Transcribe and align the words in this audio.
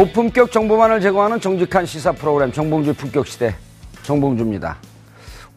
고품격 0.00 0.50
정보만을 0.50 0.98
제공하는 1.02 1.38
정직한 1.42 1.84
시사 1.84 2.12
프로그램 2.12 2.50
정봉주 2.50 2.94
품격 2.94 3.26
시대 3.26 3.54
정봉주입니다. 4.02 4.78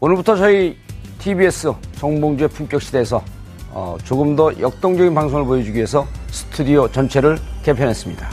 오늘부터 0.00 0.36
저희 0.36 0.76
TBS 1.18 1.72
정봉주의 1.94 2.50
품격 2.50 2.82
시대에서 2.82 3.24
어, 3.70 3.96
조금 4.04 4.36
더 4.36 4.52
역동적인 4.60 5.14
방송을 5.14 5.46
보여주기 5.46 5.76
위해서 5.76 6.06
스튜디오 6.30 6.86
전체를 6.92 7.38
개편했습니다. 7.62 8.28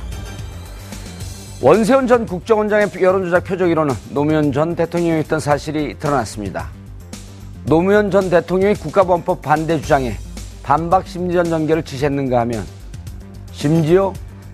원세훈 1.61 2.07
전 2.07 2.25
국정원장의 2.25 2.89
여론조작 3.01 3.45
표적이로는 3.45 3.95
노무현 4.09 4.51
전 4.51 4.75
대통령이었던 4.75 5.39
사실이 5.39 5.97
드러났습니다. 5.97 6.67
노무현 7.63 8.11
전 8.11 8.29
대통령이 8.29 8.73
국가범법 8.73 9.41
반대 9.41 9.79
주장에 9.79 10.17
반박 10.61 11.07
심리전 11.07 11.45
전개를 11.45 11.83
지시했는가 11.83 12.41
하면 12.41 12.65
심지어 13.53 14.11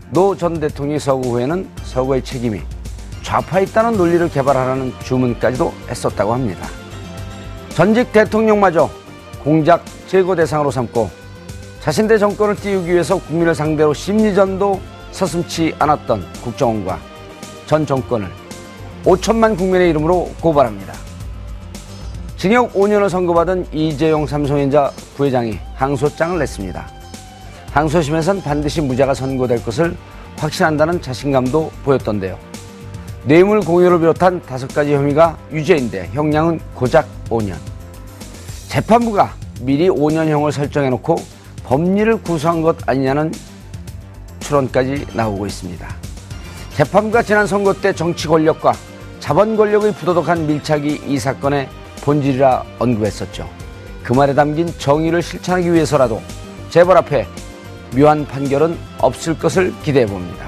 노 0.09 0.35
전 0.35 0.59
대통령이 0.59 1.00
서거 1.00 1.29
후에는 1.29 1.68
서거의 1.84 2.23
책임이 2.23 2.62
좌파에 3.23 3.63
있다는 3.63 3.97
논리를 3.97 4.29
개발하라는 4.29 4.94
주문까지도 5.03 5.73
했었다고 5.90 6.34
합니다. 6.34 6.66
전직 7.69 8.12
대통령마저 8.13 8.90
공작 9.44 9.84
제거 10.07 10.35
대상으로 10.35 10.72
삼고 10.72 11.09
자신의 11.81 12.19
정권을 12.19 12.56
띄우기 12.56 12.91
위해서 12.91 13.18
국민을 13.19 13.53
상대로 13.53 13.94
심리전도 13.94 14.79
서슴치 15.12 15.75
않았던 15.78 16.24
국정원과 16.44 17.00
전 17.66 17.85
정권을 17.85 18.28
5천만 19.03 19.57
국민의 19.57 19.89
이름으로 19.89 20.31
고발합니다. 20.41 20.94
징역 22.38 22.74
5년을 22.74 23.09
선고받은 23.09 23.68
이재용 23.74 24.25
삼성전자 24.25 24.91
부회장이 25.16 25.59
항소장을 25.75 26.38
냈습니다. 26.39 26.96
항소심에선 27.77 28.41
반드시 28.41 28.81
무죄가 28.81 29.13
선고될 29.13 29.63
것을 29.63 29.95
확신한다는 30.38 30.99
자신감도 30.99 31.71
보였던데요. 31.83 32.35
뇌물 33.25 33.59
공유를 33.59 33.99
비롯한 33.99 34.41
다섯 34.41 34.65
가지 34.73 34.95
혐의가 34.95 35.38
유죄인데 35.51 36.09
형량은 36.13 36.59
고작 36.73 37.07
5년. 37.29 37.53
재판부가 38.67 39.31
미리 39.61 39.89
5년형을 39.89 40.51
설정해놓고 40.51 41.17
법리를 41.65 42.23
구성한 42.23 42.63
것 42.63 42.77
아니냐는 42.89 43.31
추론까지 44.39 45.05
나오고 45.13 45.45
있습니다. 45.45 45.88
재판부가 46.73 47.21
지난 47.21 47.45
선거 47.45 47.73
때 47.73 47.94
정치 47.94 48.27
권력과 48.27 48.73
자본 49.19 49.55
권력의 49.55 49.94
부도덕한 49.94 50.47
밀착이 50.47 51.01
이 51.05 51.19
사건의 51.19 51.69
본질이라 52.01 52.63
언급했었죠. 52.79 53.47
그 54.01 54.13
말에 54.13 54.33
담긴 54.33 54.67
정의를 54.79 55.21
실천하기 55.21 55.71
위해서라도 55.71 56.23
재벌 56.71 56.97
앞에 56.97 57.27
묘한 57.95 58.25
판결은 58.27 58.77
없을 58.99 59.37
것을 59.37 59.73
기대해 59.83 60.05
봅니다. 60.05 60.45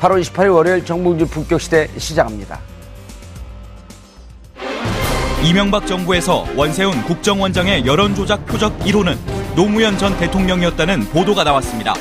8월 0.00 0.20
28일 0.22 0.54
월요일 0.54 0.84
정봉주 0.84 1.26
품격시대 1.28 1.88
시작합니다. 1.96 2.60
이명박 5.42 5.86
정부에서 5.86 6.46
원세훈 6.56 7.02
국정원장의 7.04 7.84
여론조작 7.84 8.46
표적 8.46 8.78
1호는 8.80 9.16
노무현 9.54 9.98
전 9.98 10.16
대통령이었다는 10.18 11.04
보도가 11.10 11.44
나왔습니다. 11.44 11.94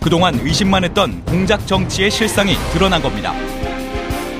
그동안 0.00 0.34
의심만 0.42 0.84
했던 0.84 1.22
공작 1.26 1.66
정치의 1.66 2.10
실상이 2.10 2.56
드러난 2.72 3.02
겁니다. 3.02 3.34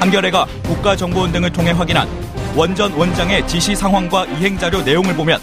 한겨레가 0.00 0.46
국가정보원 0.64 1.32
등을 1.32 1.52
통해 1.52 1.72
확인한 1.72 2.08
원 2.56 2.74
전 2.74 2.92
원장의 2.92 3.46
지시 3.46 3.74
상황과 3.74 4.24
이행 4.26 4.56
자료 4.56 4.80
내용을 4.82 5.14
보면 5.14 5.40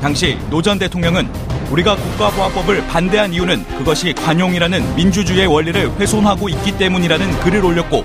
당시 0.00 0.38
노 0.50 0.60
전 0.60 0.78
대통령은 0.78 1.28
우리가 1.70 1.96
국가보안법을 1.96 2.86
반대한 2.86 3.32
이유는 3.32 3.64
그것이 3.78 4.12
관용이라는 4.14 4.96
민주주의의 4.96 5.46
원리를 5.46 5.90
훼손하고 5.98 6.48
있기 6.48 6.78
때문이라는 6.78 7.40
글을 7.40 7.64
올렸고 7.64 8.04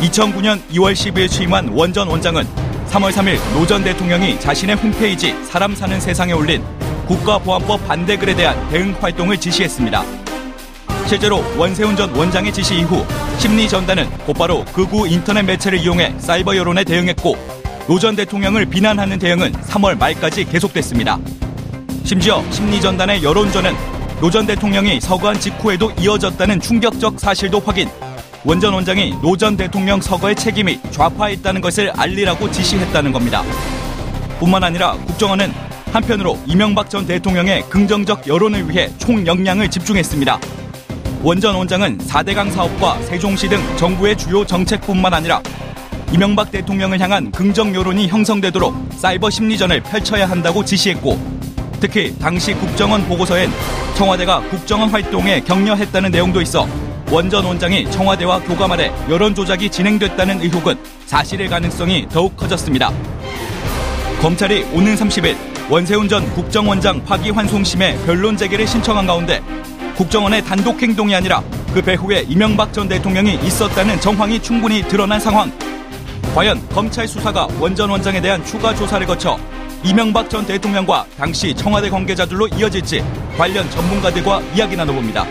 2009년 0.00 0.60
2월 0.72 0.92
10일 0.94 1.28
취임한 1.28 1.68
원 1.68 1.88
전 1.88 2.08
원장은 2.08 2.46
3월 2.90 3.12
3일 3.12 3.38
노 3.54 3.66
전 3.66 3.84
대통령이 3.84 4.38
자신의 4.40 4.76
홈페이지 4.76 5.34
사람 5.44 5.74
사는 5.74 6.00
세상에 6.00 6.32
올린 6.32 6.62
국가보안법 7.06 7.86
반대 7.86 8.16
글에 8.16 8.34
대한 8.34 8.56
대응 8.70 8.94
활동을 9.00 9.36
지시했습니다. 9.36 10.04
실제로 11.06 11.42
원세훈 11.56 11.96
전 11.96 12.10
원장의 12.14 12.52
지시 12.52 12.76
이후 12.78 13.04
심리전단은 13.38 14.08
곧바로 14.26 14.64
극우 14.66 15.08
인터넷 15.08 15.42
매체를 15.42 15.78
이용해 15.80 16.14
사이버 16.18 16.56
여론에 16.56 16.84
대응했고 16.84 17.36
노 17.88 17.98
전 17.98 18.14
대통령을 18.14 18.66
비난하는 18.66 19.18
대응은 19.18 19.52
3월 19.52 19.98
말까지 19.98 20.44
계속됐습니다. 20.44 21.18
심지어 22.10 22.42
심리전단의 22.50 23.22
여론전은 23.22 23.72
노 24.20 24.28
전 24.32 24.44
대통령이 24.44 25.00
서거한 25.00 25.38
직후에도 25.38 25.92
이어졌다는 25.92 26.58
충격적 26.58 27.20
사실도 27.20 27.60
확인. 27.60 27.88
원 28.44 28.59
전 28.59 28.74
원장이 28.74 29.14
노 29.22 29.36
전 29.36 29.56
대통령 29.56 30.00
서거의 30.00 30.34
책임이 30.34 30.80
좌파에 30.90 31.34
있다는 31.34 31.60
것을 31.60 31.92
알리라고 31.96 32.50
지시했다는 32.50 33.12
겁니다. 33.12 33.44
뿐만 34.40 34.64
아니라 34.64 34.94
국정원은 35.06 35.52
한편으로 35.92 36.36
이명박 36.46 36.90
전 36.90 37.06
대통령의 37.06 37.62
긍정적 37.70 38.26
여론을 38.26 38.68
위해 38.68 38.90
총 38.98 39.24
역량을 39.24 39.70
집중했습니다. 39.70 40.40
원전 41.22 41.54
원장은 41.54 41.98
4대강 41.98 42.50
사업과 42.50 43.00
세종시 43.02 43.48
등 43.48 43.60
정부의 43.76 44.16
주요 44.16 44.44
정책뿐만 44.44 45.14
아니라 45.14 45.40
이명박 46.12 46.50
대통령을 46.50 46.98
향한 46.98 47.30
긍정 47.30 47.72
여론이 47.72 48.08
형성되도록 48.08 48.74
사이버 48.96 49.30
심리전을 49.30 49.84
펼쳐야 49.84 50.28
한다고 50.28 50.64
지시했고 50.64 51.39
특히 51.80 52.14
당시 52.18 52.52
국정원 52.54 53.06
보고서엔 53.06 53.50
청와대가 53.94 54.40
국정원 54.50 54.90
활동에 54.90 55.40
격려했다는 55.40 56.10
내용도 56.10 56.40
있어 56.42 56.68
원전 57.10 57.44
원장이 57.44 57.90
청와대와 57.90 58.40
교감하래 58.40 58.92
여론 59.08 59.34
조작이 59.34 59.68
진행됐다는 59.68 60.42
의혹은 60.42 60.78
사실일 61.06 61.48
가능성이 61.48 62.06
더욱 62.08 62.36
커졌습니다. 62.36 62.92
검찰이 64.20 64.64
오는 64.72 64.94
30일 64.94 65.36
원세훈 65.70 66.08
전 66.08 66.28
국정원장 66.34 67.02
파기환송심에 67.04 68.04
변론 68.04 68.36
재개를 68.36 68.66
신청한 68.66 69.06
가운데 69.06 69.40
국정원의 69.96 70.44
단독 70.44 70.80
행동이 70.80 71.14
아니라 71.14 71.42
그 71.74 71.82
배후에 71.82 72.24
이명박 72.28 72.72
전 72.72 72.88
대통령이 72.88 73.34
있었다는 73.42 74.00
정황이 74.00 74.40
충분히 74.40 74.82
드러난 74.82 75.18
상황. 75.18 75.52
과연 76.34 76.60
검찰 76.68 77.08
수사가 77.08 77.48
원전 77.58 77.90
원장에 77.90 78.20
대한 78.20 78.44
추가 78.44 78.74
조사를 78.74 79.06
거쳐 79.06 79.38
이명박 79.82 80.28
전 80.28 80.44
대통령과 80.46 81.06
당시 81.16 81.54
청와대 81.54 81.88
관계자들로 81.88 82.48
이어질지 82.48 83.02
관련 83.36 83.68
전문가들과 83.70 84.42
이야기 84.54 84.76
나눠봅니다. 84.76 85.24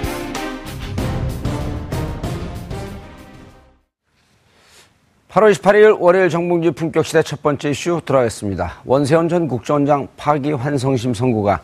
(8월 5.29 5.53
28일) 5.53 5.99
월요일 5.99 6.29
정봉주 6.29 6.71
품격 6.71 7.05
시대 7.05 7.21
첫 7.21 7.43
번째 7.43 7.69
이슈 7.69 8.01
들어가겠습니다 8.03 8.81
원세훈 8.83 9.29
전 9.29 9.47
국정원장 9.47 10.07
파기 10.17 10.51
환송심 10.51 11.13
선고가 11.13 11.61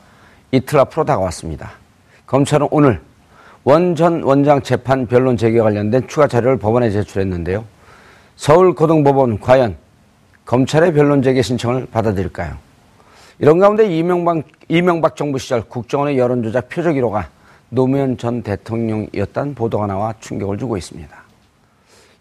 이틀 0.52 0.78
앞으로 0.80 1.04
다가왔습니다 1.04 1.72
검찰은 2.28 2.68
오늘 2.70 3.02
원 3.64 3.96
전 3.96 4.22
원장 4.22 4.62
재판 4.62 5.08
변론 5.08 5.36
재개 5.36 5.60
관련된 5.60 6.08
추가 6.08 6.28
자료를 6.28 6.60
법원에 6.60 6.92
제출했는데요 6.92 7.66
서울고등법원 8.36 9.40
과연 9.40 9.76
검찰의 10.46 10.94
변론 10.94 11.24
재개 11.24 11.42
신청을 11.42 11.88
받아들일까요? 11.92 12.65
이런 13.40 13.60
가운데 13.60 13.86
이명박, 13.86 14.44
이명박 14.70 15.16
정부 15.16 15.38
시절 15.38 15.62
국정원의 15.64 16.18
여론조작 16.18 16.70
표적 16.70 16.96
1호가 16.96 17.26
노무현 17.70 18.18
전 18.18 18.42
대통령이었다는 18.42 19.56
보도가 19.56 19.88
나와 19.88 20.14
충격을 20.20 20.58
주고 20.58 20.78
있습니다. 20.78 21.16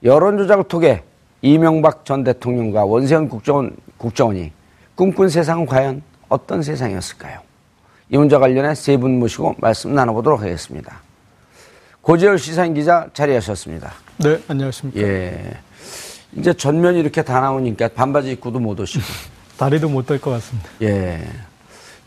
여론조작을 0.03 0.65
통해 0.65 1.03
이명박 1.43 2.05
전 2.05 2.25
대통령과 2.25 2.85
원세훈 2.85 3.29
국정원, 3.29 3.77
국정원이 3.97 4.51
꿈꾼 4.95 5.29
세상은 5.29 5.67
과연 5.67 6.03
어떤 6.29 6.63
세상이었을까요? 6.63 7.41
이 8.11 8.17
문제 8.17 8.37
관련해 8.37 8.75
세 8.75 8.97
분 8.97 9.19
모시고 9.19 9.57
말씀 9.59 9.95
나눠보도록 9.95 10.41
하겠습니다. 10.41 11.01
고재열 12.01 12.39
시사인 12.39 12.75
기자 12.75 13.09
자리하셨습니다. 13.15 13.93
네, 14.19 14.39
안녕하십니까. 14.49 15.01
예. 15.01 15.57
이제 16.37 16.53
전면이 16.53 17.01
이렇게 17.01 17.23
다 17.23 17.41
나오니까 17.41 17.89
반바지 17.89 18.33
입고도 18.33 18.59
못 18.59 18.79
오시고. 18.79 19.05
다리도 19.59 19.89
못 19.89 20.07
될 20.07 20.21
것 20.21 20.31
같습니다. 20.33 20.69
예. 20.83 21.27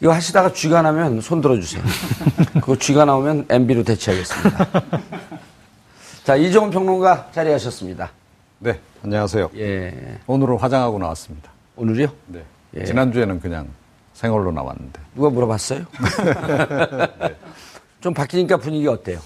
이거 0.01 0.11
하시다가 0.13 0.53
쥐가 0.53 0.81
나면 0.81 1.21
손 1.21 1.41
들어주세요. 1.41 1.81
그거 2.61 2.75
쥐가 2.77 3.05
나오면 3.05 3.47
MB로 3.49 3.83
대체하겠습니다. 3.83 4.67
자, 6.23 6.35
이종훈 6.35 6.69
평론가 6.71 7.29
자리하셨습니다. 7.31 8.11
네, 8.59 8.79
안녕하세요. 9.03 9.49
예. 9.55 10.19
오늘은 10.27 10.57
화장하고 10.57 10.99
나왔습니다. 10.99 11.49
오늘이요? 11.77 12.07
네. 12.27 12.43
예. 12.75 12.83
지난주에는 12.85 13.39
그냥 13.39 13.67
생얼로 14.13 14.51
나왔는데. 14.51 14.99
누가 15.15 15.29
물어봤어요? 15.29 15.85
좀 18.01 18.13
바뀌니까 18.13 18.57
분위기 18.57 18.87
어때요? 18.87 19.19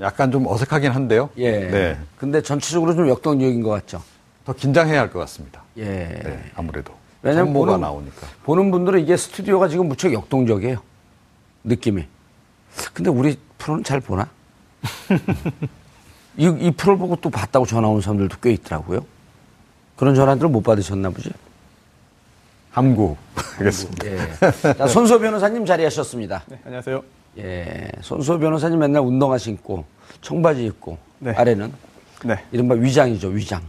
약간 0.00 0.30
좀 0.30 0.46
어색하긴 0.46 0.92
한데요. 0.92 1.28
예. 1.36 1.50
네. 1.68 1.98
근데 2.18 2.40
전체적으로 2.40 2.94
좀 2.94 3.08
역동적인 3.08 3.62
것 3.62 3.70
같죠? 3.70 4.02
더 4.44 4.52
긴장해야 4.52 5.00
할 5.00 5.10
것 5.10 5.18
같습니다. 5.20 5.62
예. 5.76 5.84
네, 5.84 6.50
아무래도. 6.54 6.92
왜냐면 7.24 7.46
정보가 7.46 7.76
보는- 7.76 7.80
나오니까. 7.80 8.26
보는 8.44 8.70
분들은 8.70 9.00
이게 9.00 9.16
스튜디오가 9.16 9.68
지금 9.68 9.88
무척 9.88 10.12
역동적이에요. 10.12 10.76
느낌이. 11.64 12.04
근데 12.92 13.10
우리 13.10 13.38
프로는 13.58 13.82
잘 13.82 14.00
보나? 14.00 14.28
이, 16.36 16.44
이 16.60 16.70
프로를 16.72 16.98
보고 16.98 17.16
또 17.16 17.30
봤다고 17.30 17.64
전화 17.64 17.88
온 17.88 18.00
사람들도 18.00 18.36
꽤 18.42 18.52
있더라고요. 18.52 19.06
그런 19.96 20.14
전화들을 20.14 20.48
못 20.50 20.62
받으셨나 20.62 21.10
보지? 21.10 21.30
함구. 22.72 23.16
하겠습니다. 23.56 24.06
예. 24.06 24.18
자, 24.74 24.86
손소 24.88 25.20
변호사님 25.20 25.64
자리하셨습니다. 25.64 26.42
네, 26.48 26.58
안녕하세요. 26.64 27.02
예. 27.38 27.88
손소 28.00 28.38
변호사님 28.40 28.80
맨날 28.80 29.02
운동화 29.02 29.38
신고, 29.38 29.84
청바지 30.20 30.64
입고, 30.66 30.98
네. 31.20 31.30
아래는 31.32 31.72
네. 32.24 32.42
이른바 32.52 32.74
위장이죠, 32.74 33.28
위장. 33.28 33.60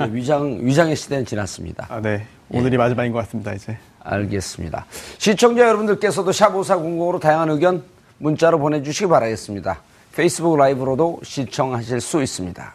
예, 0.00 0.12
위장, 0.12 0.58
위장의 0.60 0.96
시대는 0.96 1.24
지났습니다. 1.24 1.86
아, 1.88 2.00
네. 2.00 2.26
오늘이 2.50 2.76
마지막인 2.76 3.12
것 3.12 3.20
같습니다, 3.20 3.52
이제. 3.52 3.78
알겠습니다. 4.00 4.86
시청자 5.18 5.62
여러분들께서도 5.62 6.32
샵5400으로 6.32 7.20
다양한 7.20 7.50
의견 7.50 7.84
문자로 8.18 8.58
보내주시기 8.58 9.08
바라겠습니다. 9.08 9.78
페이스북 10.14 10.56
라이브로도 10.56 11.20
시청하실 11.22 12.00
수 12.00 12.22
있습니다. 12.22 12.74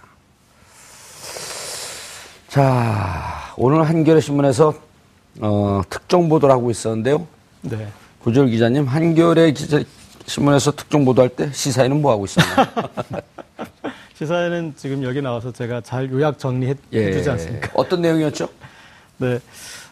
자, 2.48 3.54
오늘 3.58 3.88
한겨레 3.88 4.22
신문에서 4.22 4.74
어, 5.42 5.82
특종 5.90 6.30
보도를 6.30 6.54
하고 6.54 6.72
있었는데요. 6.72 7.28
네. 7.62 7.88
구절 8.24 8.50
기자님, 8.50 8.86
한겨레 8.86 9.52
기자, 9.52 9.82
신문에서 10.26 10.72
특종 10.72 11.04
보도할 11.04 11.30
때 11.30 11.50
시사에는 11.52 12.02
뭐 12.02 12.12
하고 12.12 12.26
있습니까? 12.26 12.70
시사에는 14.22 14.74
지금 14.76 15.04
여기 15.04 15.20
나와서 15.20 15.52
제가 15.52 15.82
잘 15.82 16.12
요약 16.12 16.38
정리해 16.38 16.76
주지 16.92 17.30
않습니까? 17.30 17.68
예. 17.68 17.72
어떤 17.74 18.02
내용이었죠? 18.02 18.48
네. 19.18 19.40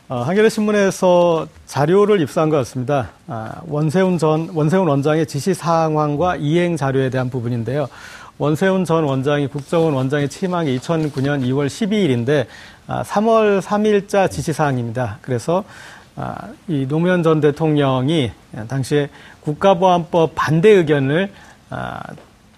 어, 0.07 0.21
한겨레 0.21 0.49
신문에서 0.49 1.47
자료를 1.65 2.21
입수한 2.21 2.49
것 2.49 2.57
같습니다. 2.57 3.09
아, 3.27 3.61
원세훈 3.67 4.17
전, 4.19 4.49
원세훈 4.53 4.87
원장의 4.87 5.25
지시 5.25 5.53
사항과 5.55 6.35
이행 6.37 6.77
자료에 6.77 7.09
대한 7.09 7.29
부분인데요. 7.29 7.87
원세훈 8.37 8.85
전 8.85 9.03
원장이 9.03 9.47
국정원 9.47 9.93
원장에 9.93 10.27
취임한 10.27 10.65
게 10.65 10.77
2009년 10.77 11.43
2월 11.43 11.67
12일인데, 11.67 12.45
아, 12.87 13.03
3월 13.03 13.61
3일자 13.61 14.29
지시 14.29 14.53
사항입니다. 14.53 15.17
그래서, 15.21 15.63
아, 16.15 16.35
이 16.67 16.87
노무현 16.87 17.23
전 17.23 17.41
대통령이 17.41 18.31
당시에 18.67 19.09
국가보안법 19.41 20.33
반대 20.35 20.69
의견을, 20.69 21.31
아, 21.69 22.01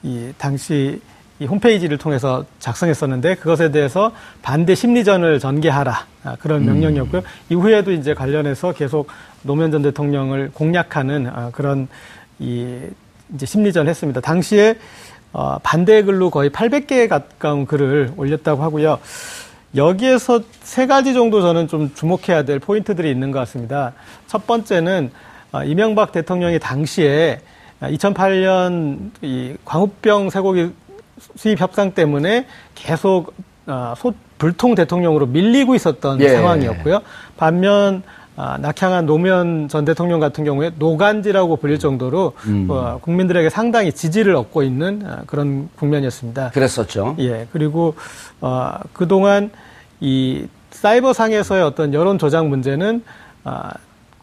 이 0.03 0.31
당시 0.37 1.01
이 1.41 1.45
홈페이지를 1.47 1.97
통해서 1.97 2.45
작성했었는데 2.59 3.33
그것에 3.33 3.71
대해서 3.71 4.11
반대 4.43 4.75
심리전을 4.75 5.39
전개하라 5.39 6.05
아, 6.23 6.35
그런 6.39 6.63
명령이었고요. 6.67 7.23
이후에도 7.49 7.91
이제 7.91 8.13
관련해서 8.13 8.73
계속 8.73 9.07
노무현 9.41 9.71
전 9.71 9.81
대통령을 9.81 10.51
공략하는 10.53 11.25
아, 11.33 11.49
그런 11.51 11.87
이 12.37 12.77
이제 13.33 13.47
심리전 13.47 13.87
했습니다. 13.87 14.21
당시에 14.21 14.75
어, 15.33 15.57
반대 15.63 16.03
글로 16.03 16.29
거의 16.29 16.51
800개 16.51 17.09
가까운 17.09 17.65
글을 17.65 18.13
올렸다고 18.17 18.61
하고요. 18.61 18.99
여기에서 19.75 20.41
세 20.61 20.85
가지 20.85 21.15
정도 21.15 21.41
저는 21.41 21.67
좀 21.67 21.91
주목해야 21.95 22.43
될 22.43 22.59
포인트들이 22.59 23.09
있는 23.09 23.31
것 23.31 23.39
같습니다. 23.39 23.93
첫 24.27 24.45
번째는 24.45 25.09
어, 25.53 25.63
이명박 25.63 26.11
대통령이 26.11 26.59
당시에 26.59 27.41
2008년 27.81 29.09
이 29.23 29.55
광우병 29.65 30.29
쇠고기 30.29 30.69
수입 31.35 31.59
협상 31.59 31.93
때문에 31.93 32.45
계속 32.75 33.33
어, 33.67 33.93
소, 33.97 34.13
불통 34.37 34.75
대통령으로 34.75 35.27
밀리고 35.27 35.75
있었던 35.75 36.19
예. 36.21 36.29
상황이었고요. 36.29 37.01
반면 37.37 38.03
아, 38.35 38.57
낙향한 38.57 39.05
노무현 39.05 39.67
전 39.67 39.85
대통령 39.85 40.19
같은 40.19 40.43
경우에 40.43 40.71
노간지라고 40.79 41.57
불릴 41.57 41.79
정도로 41.79 42.33
어, 42.69 42.99
국민들에게 43.01 43.49
상당히 43.49 43.91
지지를 43.91 44.35
얻고 44.35 44.63
있는 44.63 45.03
아, 45.05 45.23
그런 45.27 45.69
국면이었습니다. 45.75 46.51
그랬었죠. 46.51 47.17
예, 47.19 47.47
그리고 47.51 47.93
어, 48.39 48.79
그동안 48.93 49.51
이 49.99 50.47
사이버 50.71 51.13
상에서의 51.13 51.61
어떤 51.61 51.93
여론 51.93 52.17
조작 52.17 52.47
문제는 52.47 53.03
아, 53.43 53.71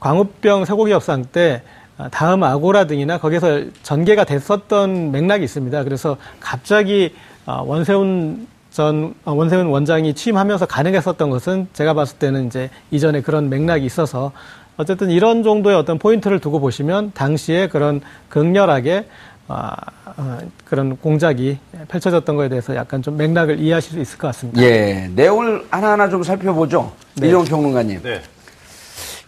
광우병 0.00 0.64
쇠고기 0.64 0.90
협상 0.93 1.25
때 1.25 1.62
아, 1.64 1.78
다음 2.11 2.45
아고라 2.45 2.87
등이나 2.87 3.19
거기서 3.19 3.62
전개가 3.83 4.25
됐었던 4.25 5.11
맥락이 5.11 5.45
있습니다. 5.45 5.85
그래서 5.85 6.17
갑자기 6.40 7.14
아, 7.45 7.62
원세훈 7.67 8.47
전 8.71 9.14
아, 9.25 9.33
원세훈 9.33 9.67
원장이 9.67 10.14
취임하면서 10.14 10.67
가능했었던 10.67 11.31
것은 11.31 11.69
제가 11.73 11.95
봤을 11.95 12.19
때는 12.19 12.47
이제 12.47 12.71
이전에 12.90 13.23
그런 13.23 13.49
맥락이 13.49 13.85
있어서 13.85 14.33
어쨌든 14.76 15.11
이런 15.11 15.43
정도의 15.43 15.75
어떤 15.76 15.99
포인트를 15.99 16.38
두고 16.38 16.61
보시면 16.61 17.11
당시에 17.14 17.69
그런 17.69 18.00
극렬하게 18.28 19.07
아, 19.49 19.75
아, 20.05 20.38
그런 20.64 20.97
공작이 20.99 21.59
펼쳐졌던 21.88 22.37
거에 22.37 22.49
대해서 22.49 22.76
약간 22.76 23.02
좀 23.02 23.17
맥락을 23.17 23.59
이해하실 23.59 23.93
수 23.93 23.99
있을 23.99 24.19
것 24.19 24.28
같습니다. 24.28 24.62
예. 24.62 25.11
내용을 25.14 25.64
하나하나 25.71 26.09
좀 26.09 26.23
살펴보죠. 26.23 26.93
네. 27.17 27.28
이종 27.28 27.45
평론가님. 27.47 28.02
네. 28.02 28.21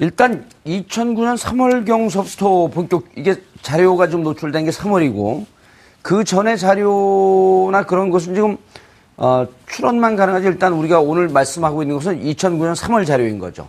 일단 0.01 0.47
2009년 0.67 1.37
3월 1.37 1.87
경서부터 1.87 2.69
본격 2.69 3.05
이게 3.17 3.37
자료가 3.61 4.09
좀 4.09 4.23
노출된 4.23 4.65
게 4.65 4.71
3월이고 4.71 5.45
그 6.01 6.25
전에 6.25 6.57
자료나 6.57 7.85
그런 7.85 8.11
것은 8.11 8.35
지금 8.35 8.57
어, 9.19 9.47
출원만 9.69 10.17
가능하지 10.17 10.47
일단 10.47 10.73
우리가 10.73 11.01
오늘 11.01 11.29
말씀하고 11.29 11.83
있는 11.83 11.97
것은 11.97 12.23
2009년 12.23 12.75
3월 12.75 13.07
자료인 13.07 13.39
거죠. 13.39 13.69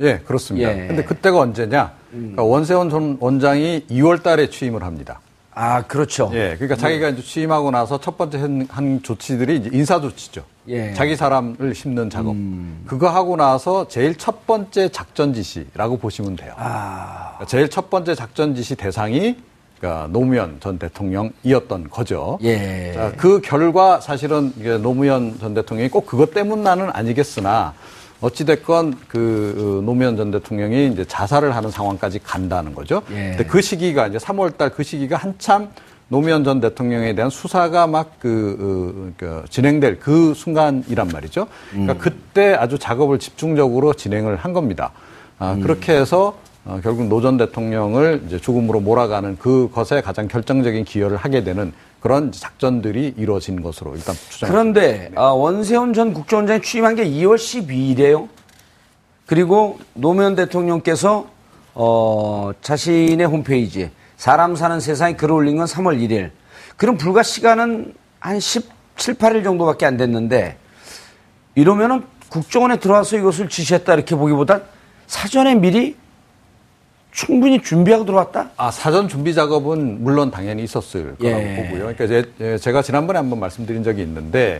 예, 0.00 0.18
그렇습니다. 0.20 0.72
예. 0.72 0.86
근데 0.86 1.04
그때가 1.04 1.38
언제냐? 1.38 1.92
그러니까 2.10 2.42
원세훈 2.42 2.88
전 2.88 3.18
원장이 3.20 3.84
2월 3.90 4.22
달에 4.22 4.48
취임을 4.48 4.82
합니다. 4.82 5.20
아, 5.58 5.80
그렇죠. 5.80 6.30
예, 6.34 6.54
그러니까 6.54 6.76
자기가 6.76 7.08
이제 7.08 7.22
취임하고 7.22 7.70
나서 7.70 7.98
첫 7.98 8.18
번째 8.18 8.38
한, 8.38 8.68
한 8.70 9.02
조치들이 9.02 9.56
이제 9.56 9.70
인사 9.72 9.98
조치죠. 9.98 10.44
예. 10.68 10.92
자기 10.92 11.16
사람을 11.16 11.74
심는 11.74 12.10
작업. 12.10 12.36
그거 12.84 13.08
하고 13.08 13.36
나서 13.36 13.88
제일 13.88 14.16
첫 14.16 14.46
번째 14.46 14.90
작전 14.90 15.32
지시라고 15.32 15.96
보시면 15.96 16.36
돼요. 16.36 16.52
그러니까 16.56 17.44
제일 17.46 17.70
첫 17.70 17.88
번째 17.88 18.14
작전 18.14 18.54
지시 18.54 18.74
대상이 18.74 19.36
그러니까 19.78 20.08
노무현 20.10 20.58
전 20.60 20.78
대통령이었던 20.78 21.88
거죠. 21.88 22.38
예. 22.42 22.92
자, 22.94 23.12
그 23.16 23.40
결과 23.40 23.98
사실은 23.98 24.52
노무현 24.82 25.38
전 25.38 25.54
대통령이 25.54 25.88
꼭 25.88 26.04
그것 26.04 26.34
때문만은 26.34 26.90
아니겠으나 26.92 27.72
어찌됐건 28.26 28.96
그 29.08 29.54
어, 29.56 29.84
노무현 29.84 30.16
전 30.16 30.30
대통령이 30.30 30.88
이제 30.88 31.04
자살을 31.04 31.54
하는 31.54 31.70
상황까지 31.70 32.18
간다는 32.22 32.74
거죠. 32.74 33.02
예. 33.10 33.30
근데 33.36 33.44
그 33.44 33.60
시기가 33.62 34.08
이제 34.08 34.18
3월 34.18 34.56
달 34.56 34.70
그 34.70 34.82
시기가 34.82 35.16
한참 35.16 35.68
노무현 36.08 36.44
전 36.44 36.60
대통령에 36.60 37.14
대한 37.14 37.30
수사가 37.30 37.86
막 37.86 38.18
그, 38.20 38.56
어, 38.60 39.12
그 39.16 39.44
진행될 39.48 39.98
그 40.00 40.34
순간이란 40.34 41.08
말이죠. 41.08 41.46
그러니까 41.70 41.92
음. 41.94 41.98
그때 41.98 42.54
아주 42.54 42.78
작업을 42.78 43.18
집중적으로 43.18 43.92
진행을 43.94 44.36
한 44.36 44.52
겁니다. 44.52 44.92
아, 45.38 45.52
음. 45.52 45.60
그렇게 45.62 45.94
해서 45.94 46.36
어, 46.64 46.80
결국 46.82 47.06
노 47.06 47.20
전 47.20 47.36
대통령을 47.36 48.22
이제 48.26 48.38
죽음으로 48.40 48.80
몰아가는 48.80 49.36
그것에 49.38 50.00
가장 50.00 50.26
결정적인 50.28 50.84
기여를 50.84 51.16
하게 51.16 51.44
되는 51.44 51.72
그런 52.06 52.30
작전들이 52.30 53.14
이루어진 53.16 53.60
것으로 53.60 53.96
일단 53.96 54.14
추정. 54.28 54.48
그런데 54.48 55.10
아, 55.16 55.30
원세훈 55.30 55.92
전 55.92 56.14
국정원장이 56.14 56.62
취임한 56.62 56.94
게 56.94 57.04
2월 57.04 57.34
12일이에요. 57.34 58.28
그리고 59.26 59.80
노무현 59.92 60.36
대통령께서 60.36 61.26
어, 61.74 62.52
자신의 62.62 63.26
홈페이지에 63.26 63.90
사람 64.16 64.54
사는 64.54 64.78
세상에 64.78 65.16
글을 65.16 65.34
올린 65.34 65.56
건 65.56 65.66
3월 65.66 65.98
1일. 65.98 66.30
그럼 66.76 66.96
불과 66.96 67.24
시간은 67.24 67.92
한 68.20 68.38
17, 68.38 69.14
8일 69.14 69.42
정도밖에 69.42 69.84
안 69.84 69.96
됐는데 69.96 70.58
이러면은 71.56 72.04
국정원에 72.28 72.78
들어와서 72.78 73.16
이것을 73.16 73.48
지시했다 73.48 73.92
이렇게 73.94 74.14
보기보단 74.14 74.62
사전에 75.08 75.56
미리 75.56 75.96
충분히 77.20 77.62
준비하고 77.62 78.04
들어왔다? 78.04 78.50
아, 78.58 78.70
사전 78.70 79.08
준비 79.08 79.32
작업은 79.32 80.04
물론 80.04 80.30
당연히 80.30 80.62
있었을 80.64 81.16
거라고 81.16 81.42
예. 81.42 81.56
보고요. 81.62 81.78
그러니까 81.96 82.06
제, 82.06 82.24
예, 82.40 82.58
제가 82.58 82.82
지난번에 82.82 83.18
한번 83.18 83.40
말씀드린 83.40 83.82
적이 83.82 84.02
있는데, 84.02 84.58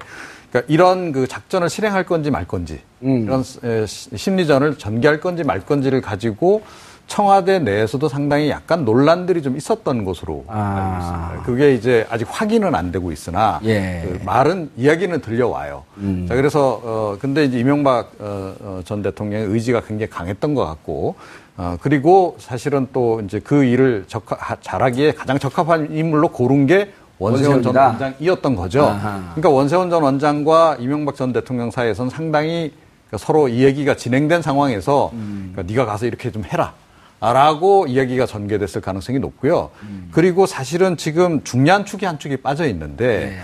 그러니까 0.51 0.73
이런 0.73 1.13
그 1.13 1.27
작전을 1.27 1.69
실행할 1.69 2.05
건지 2.07 2.31
말 2.31 2.47
건지, 2.49 2.81
음. 3.03 3.25
이런 3.25 3.45
에, 3.63 3.85
시- 3.85 4.17
심리전을 4.17 4.79
전개할 4.79 5.21
건지 5.21 5.45
말 5.45 5.61
건지를 5.67 6.01
가지고 6.01 6.63
청와대 7.09 7.59
내에서도 7.59 8.09
상당히 8.09 8.49
약간 8.49 8.87
논란들이 8.87 9.43
좀 9.43 9.59
있었던 9.59 10.05
것으로 10.07 10.47
아. 10.49 10.89
알고 10.89 10.99
있습니다. 11.03 11.43
그게 11.45 11.75
이제 11.75 12.07
아직 12.09 12.27
확인은 12.31 12.75
안 12.75 12.91
되고 12.91 13.13
있으나 13.13 13.61
예. 13.67 14.01
그 14.03 14.25
말은 14.25 14.71
이야기는 14.79 15.21
들려와요. 15.21 15.85
음. 15.99 16.25
자 16.27 16.35
그래서 16.35 16.81
어 16.83 17.19
근데 17.21 17.45
이제 17.45 17.61
이명박 17.61 18.13
어, 18.19 18.55
어, 18.61 18.81
전 18.85 19.03
대통령의 19.03 19.47
의지가 19.47 19.83
굉장히 19.83 20.09
강했던 20.11 20.55
것 20.55 20.65
같고 20.67 21.15
어 21.59 21.77
그리고 21.81 22.37
사실은 22.39 22.87
또 22.93 23.21
이제 23.23 23.39
그 23.41 23.65
일을 23.65 24.05
적합, 24.09 24.39
하- 24.41 24.57
잘하기에 24.61 25.13
가장 25.13 25.39
적합한 25.39 25.93
인물로 25.97 26.29
고른 26.29 26.67
게 26.67 26.93
원세훈 27.19 27.63
전. 27.63 27.75
원장이었던 27.75 28.57
거죠. 28.57 28.85
아하. 28.85 29.21
그러니까 29.35 29.49
원세훈 29.49 29.89
전 29.89 30.03
원장과 30.03 30.77
이명박 30.81 31.17
전 31.17 31.33
대통령 31.33 31.71
사이에서는 31.71 32.11
상당히 32.11 32.73
그러니까 33.09 33.25
서로 33.25 33.49
이 33.49 33.63
얘기가 33.65 33.97
진행된 33.97 34.43
상황에서 34.43 35.11
음. 35.15 35.53
그러니까 35.55 35.73
네가 35.73 35.87
가서 35.91 36.07
이렇게 36.07 36.31
좀 36.31 36.45
해라. 36.45 36.75
라고 37.19 37.87
이야기가 37.87 38.27
전개됐을 38.27 38.83
가능성이 38.83 39.19
높고요. 39.19 39.71
음. 39.85 40.11
그리고 40.13 40.45
사실은 40.45 40.99
지금 40.99 41.43
중요한 41.45 41.87
축이 41.87 42.05
한 42.05 42.19
축이 42.19 42.37
빠져 42.39 42.67
있는데 42.69 43.07
네. 43.31 43.39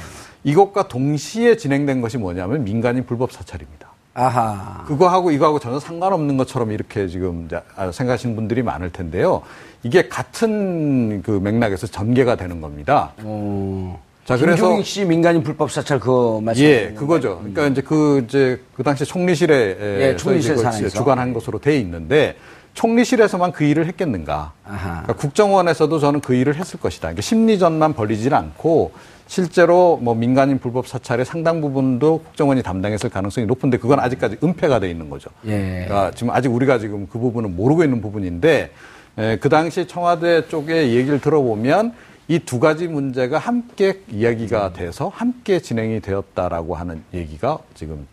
이것과 0.45 0.89
동시에 0.89 1.57
진행된 1.57 2.03
것이 2.03 2.19
뭐냐면 2.19 2.65
민간인 2.65 3.07
불법 3.07 3.33
사찰입니다. 3.33 3.82
아하. 4.15 4.85
그거하고 4.87 5.31
이거하고 5.31 5.59
전혀 5.59 5.79
상관없는 5.81 6.37
것처럼 6.37 6.71
이렇게 6.73 7.09
지금 7.09 7.49
아, 7.77 7.91
생각하시는 7.91 8.37
분들이 8.37 8.63
많을 8.63 8.91
텐데요. 8.91 9.43
이게 9.83 10.09
같은 10.09 11.23
그 11.23 11.31
맥락에서 11.31 11.87
전개가 11.87 12.37
되는 12.37 12.61
겁니다. 12.61 13.13
어. 13.23 14.01
자, 14.25 14.37
그래서 14.37 14.57
김종인 14.57 14.85
씨 14.85 15.05
민간인 15.05 15.43
불법 15.43 15.71
사찰 15.73 15.99
그 15.99 16.41
말씀. 16.43 16.65
예, 16.65 16.93
그거죠. 16.97 17.39
그러니까 17.39 17.67
이제 17.67 17.81
그 17.81 18.23
이제 18.25 18.61
그 18.77 18.83
당시 18.83 19.05
총리실에 19.05 19.77
예, 20.01 20.17
총리실 20.17 20.57
이제 20.59 20.83
그. 20.85 20.91
주관한 20.91 21.33
것으로 21.33 21.59
돼 21.59 21.79
있는데 21.81 22.37
총리실에서만 22.75 23.53
그 23.53 23.65
일을 23.65 23.87
했겠는가? 23.87 24.53
아하. 24.65 25.03
그러니까 25.03 25.15
국정원에서도 25.15 25.99
저는 25.99 26.21
그 26.21 26.35
일을 26.35 26.55
했을 26.55 26.79
것이다. 26.79 27.09
그러니까 27.09 27.23
심리전만 27.23 27.95
벌리질 27.95 28.35
않고 28.35 28.93
실제로 29.33 29.97
뭐 29.97 30.15
민간인 30.15 30.59
불법 30.59 30.87
사찰의 30.87 31.25
상당 31.25 31.63
부분도 31.63 32.19
국정원이 32.19 32.63
담당했을 32.63 33.09
가능성이 33.09 33.47
높은데 33.47 33.79
그건 33.79 33.99
아직까지 33.99 34.37
은폐가 34.45 34.79
돼 34.79 34.91
있는 34.91 35.09
거죠. 35.09 35.31
예. 35.47 35.87
그러니까 35.87 36.11
지금 36.11 36.35
아직 36.35 36.53
우리가 36.53 36.79
지금 36.79 37.09
그 37.11 37.19
부분은 37.19 37.57
모르고 37.57 37.83
있는 37.83 38.03
부분인데 38.03 38.71
에, 39.17 39.37
그 39.39 39.49
당시 39.49 39.87
청와대 39.87 40.47
쪽의 40.49 40.95
얘기를 40.95 41.19
들어보면 41.19 41.95
이 42.29 42.41
두 42.41 42.61
가지 42.61 42.89
문제가 42.89 43.39
함께 43.39 44.01
이야기가 44.11 44.75
돼서 44.75 45.09
함께 45.09 45.61
진행이 45.61 46.01
되었다라고 46.01 46.75
하는 46.75 47.03
얘기가 47.15 47.59
지금 47.75 48.07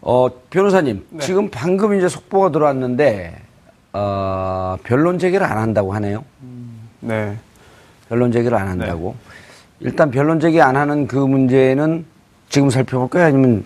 어, 0.01 0.29
변호사님, 0.51 1.07
지금 1.21 1.49
방금 1.49 1.97
이제 1.97 2.09
속보가 2.09 2.51
들어왔는데, 2.51 3.37
어, 3.93 4.77
변론 4.85 5.19
제기를 5.19 5.45
안 5.47 5.59
한다고 5.59 5.93
하네요. 5.95 6.25
네. 7.01 7.37
변론 8.09 8.33
제기를 8.33 8.57
안 8.57 8.69
한다고. 8.69 9.15
일단 9.81 10.11
변론 10.11 10.41
제기 10.41 10.61
안 10.61 10.77
하는 10.77 11.07
그 11.07 11.17
문제는 11.17 12.05
지금 12.49 12.71
살펴볼까요? 12.71 13.25
아니면 13.27 13.65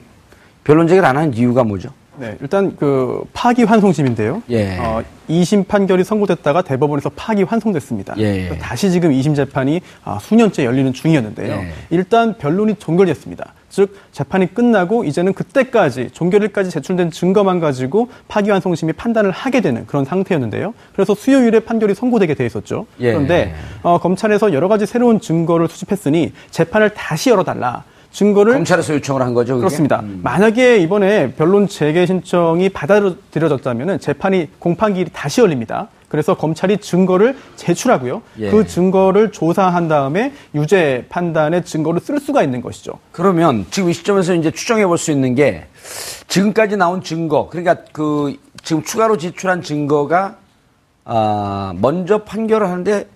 변론 0.65 0.89
제기를 0.89 1.07
안 1.07 1.17
하는 1.17 1.35
이유가 1.35 1.63
뭐죠? 1.63 1.91
네, 2.19 2.37
일단 2.41 2.75
그 2.77 3.23
파기 3.35 3.65
환송심인데요. 3.65 4.43
예. 4.49 4.79
어, 4.79 5.03
2심 5.29 5.69
판결이 5.69 6.03
선고됐다가 6.03 6.63
대법원에서 6.63 7.11
파기 7.11 7.43
환송됐습니다. 7.43 8.15
예. 8.19 8.57
다시 8.59 8.91
지금 8.91 9.11
2심 9.11 9.37
재판이 9.37 9.83
아, 10.03 10.19
수년째 10.19 10.65
열리는 10.65 10.93
중이었는데요. 10.95 11.53
예. 11.55 11.73
일단 11.91 12.39
변론이 12.39 12.77
종결됐습니다. 12.77 13.53
즉 13.77 13.95
재판이 14.11 14.55
끝나고 14.55 15.05
이제는 15.05 15.35
그때까지 15.35 16.09
종결일까지 16.15 16.71
제출된 16.71 17.11
증거만 17.11 17.61
가지고 17.61 18.09
파기 18.27 18.49
환송심이 18.49 18.95
판단을 18.95 19.31
하게 19.31 19.61
되는 19.61 19.87
그런 19.87 20.07
상태였는데요. 20.07 20.73
그래서 20.95 21.15
수요일에 21.15 21.61
판결이 21.61 21.95
선고되게 21.95 22.33
돼 22.33 22.47
있었죠. 22.47 22.87
예. 23.01 23.13
그런데 23.13 23.55
어, 23.83 23.99
검찰에서 23.99 24.55
여러 24.55 24.69
가지 24.69 24.87
새로운 24.87 25.21
증거를 25.21 25.69
수집했으니 25.69 26.33
재판을 26.51 26.95
다시 26.95 27.29
열어달라. 27.29 27.85
증거를 28.13 28.55
검찰에서 28.55 28.95
요청을 28.95 29.21
한 29.21 29.35
거죠? 29.35 29.57
그게? 29.57 29.67
그렇습니다. 29.67 30.01
음. 30.01 30.21
만약에 30.23 30.79
이번에 30.79 31.33
변론 31.33 31.69
재개 31.69 32.07
신청이 32.07 32.71
받아들여졌다면 32.71 34.01
재판이 34.01 34.49
공판기일이 34.59 35.11
다시 35.13 35.43
열립니다. 35.43 35.89
그래서 36.09 36.37
검찰이 36.37 36.79
증거를 36.79 37.37
제출하고요. 37.57 38.23
예. 38.39 38.51
그 38.51 38.67
증거를 38.67 39.33
조사한 39.33 39.89
다음에 39.89 40.33
유죄 40.55 41.05
판단의 41.09 41.65
증거를 41.65 42.01
쓸 42.01 42.21
수가 42.21 42.43
있는 42.43 42.61
것이죠. 42.61 42.93
그러면 43.13 43.67
지금 43.71 43.91
이 43.91 43.93
시점에서 43.93 44.35
이제 44.35 44.51
추정해 44.51 44.87
볼 44.87 44.97
수 44.99 45.11
있는 45.11 45.35
게 45.35 45.67
지금까지 46.29 46.77
나온 46.77 47.03
증거, 47.03 47.49
그러니까 47.51 47.77
그 47.93 48.37
지금 48.63 48.83
추가로 48.83 49.17
제출한 49.19 49.63
증거가 49.63 50.37
아, 51.05 51.73
먼저 51.77 52.25
판결을 52.25 52.69
하는데 52.69 53.07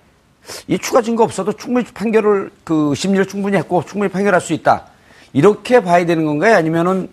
이 0.68 0.78
추가 0.78 1.02
증거 1.02 1.22
없어도 1.24 1.52
충분히 1.52 1.86
판결을 1.86 2.50
그 2.64 2.94
심리를 2.94 3.26
충분히 3.26 3.56
했고 3.56 3.84
충분히 3.84 4.10
판결할 4.10 4.40
수 4.40 4.52
있다. 4.52 4.86
이렇게 5.32 5.80
봐야 5.80 6.04
되는 6.06 6.24
건가요? 6.24 6.56
아니면은 6.56 7.08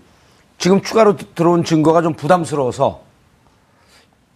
지금 0.57 0.81
추가로 0.81 1.17
드- 1.17 1.25
들어온 1.35 1.63
증거가 1.63 2.01
좀 2.01 2.13
부담스러워서 2.13 3.01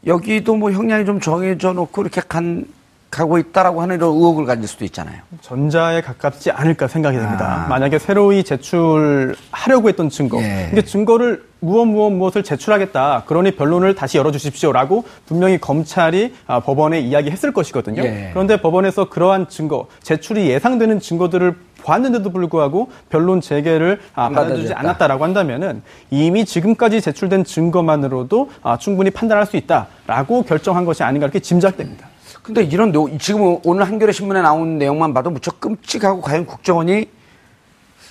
여기도 0.06 0.56
뭐 0.56 0.72
형량이 0.72 1.06
좀 1.06 1.20
정해져 1.20 1.74
놓고 1.74 2.02
이렇게 2.02 2.22
간, 2.22 2.66
가고 3.12 3.38
있다라고 3.38 3.82
하는 3.82 3.98
이런 3.98 4.10
의혹을 4.12 4.46
가질 4.46 4.66
수도 4.68 4.86
있잖아요. 4.86 5.18
전자에 5.42 6.02
가깝지 6.02 6.50
않을까 6.50 6.88
생각이 6.88 7.18
됩니다. 7.18 7.66
아. 7.66 7.68
만약에 7.68 8.00
새로이 8.00 8.44
제출하려고 8.46 9.90
했던 9.90 10.10
증거, 10.10 10.42
예. 10.42 10.68
근데 10.70 10.82
증거를 10.82 11.44
무엇 11.60 11.86
무엇 11.86 12.10
무엇을 12.12 12.44
제출하겠다. 12.44 13.24
그러니 13.28 13.52
변론을 13.58 13.96
다시 13.96 14.18
열어주십시오라고 14.18 15.04
분명히 15.28 15.60
검찰이 15.60 16.34
아, 16.48 16.62
법원에 16.62 17.02
이야기했을 17.02 17.52
것이거든요. 17.52 18.02
예. 18.02 18.30
그런데 18.32 18.62
법원에서 18.62 19.10
그러한 19.10 19.50
증거, 19.50 19.88
제출이 20.02 20.50
예상되는 20.50 21.02
증거들을 21.02 21.56
보았는데도 21.84 22.30
불구하고 22.32 22.92
변론 23.10 23.42
재개를 23.42 24.00
아, 24.16 24.26
안 24.28 24.34
받아주지. 24.34 24.74
않았다라고 24.74 25.26
한다면은 25.26 25.82
이미 26.12 26.46
지금까지 26.46 27.02
제출된 27.02 27.44
증거만으로도 27.44 28.50
아, 28.64 28.78
충분히 28.78 29.10
판단할 29.12 29.46
수 29.46 29.58
있다라고 29.58 30.44
결정한 30.44 30.86
것이 30.86 31.04
아닌가 31.04 31.26
이렇게 31.26 31.40
짐작됩니다. 31.40 32.08
근데 32.44 32.64
이런 32.64 32.92
내용, 32.92 33.18
지금 33.20 33.58
오늘 33.64 33.88
한겨레 33.88 34.12
신문에 34.12 34.42
나온 34.42 34.78
내용만 34.78 35.14
봐도 35.14 35.30
무척 35.30 35.60
끔찍하고 35.60 36.22
과연 36.22 36.46
국정원이 36.46 37.10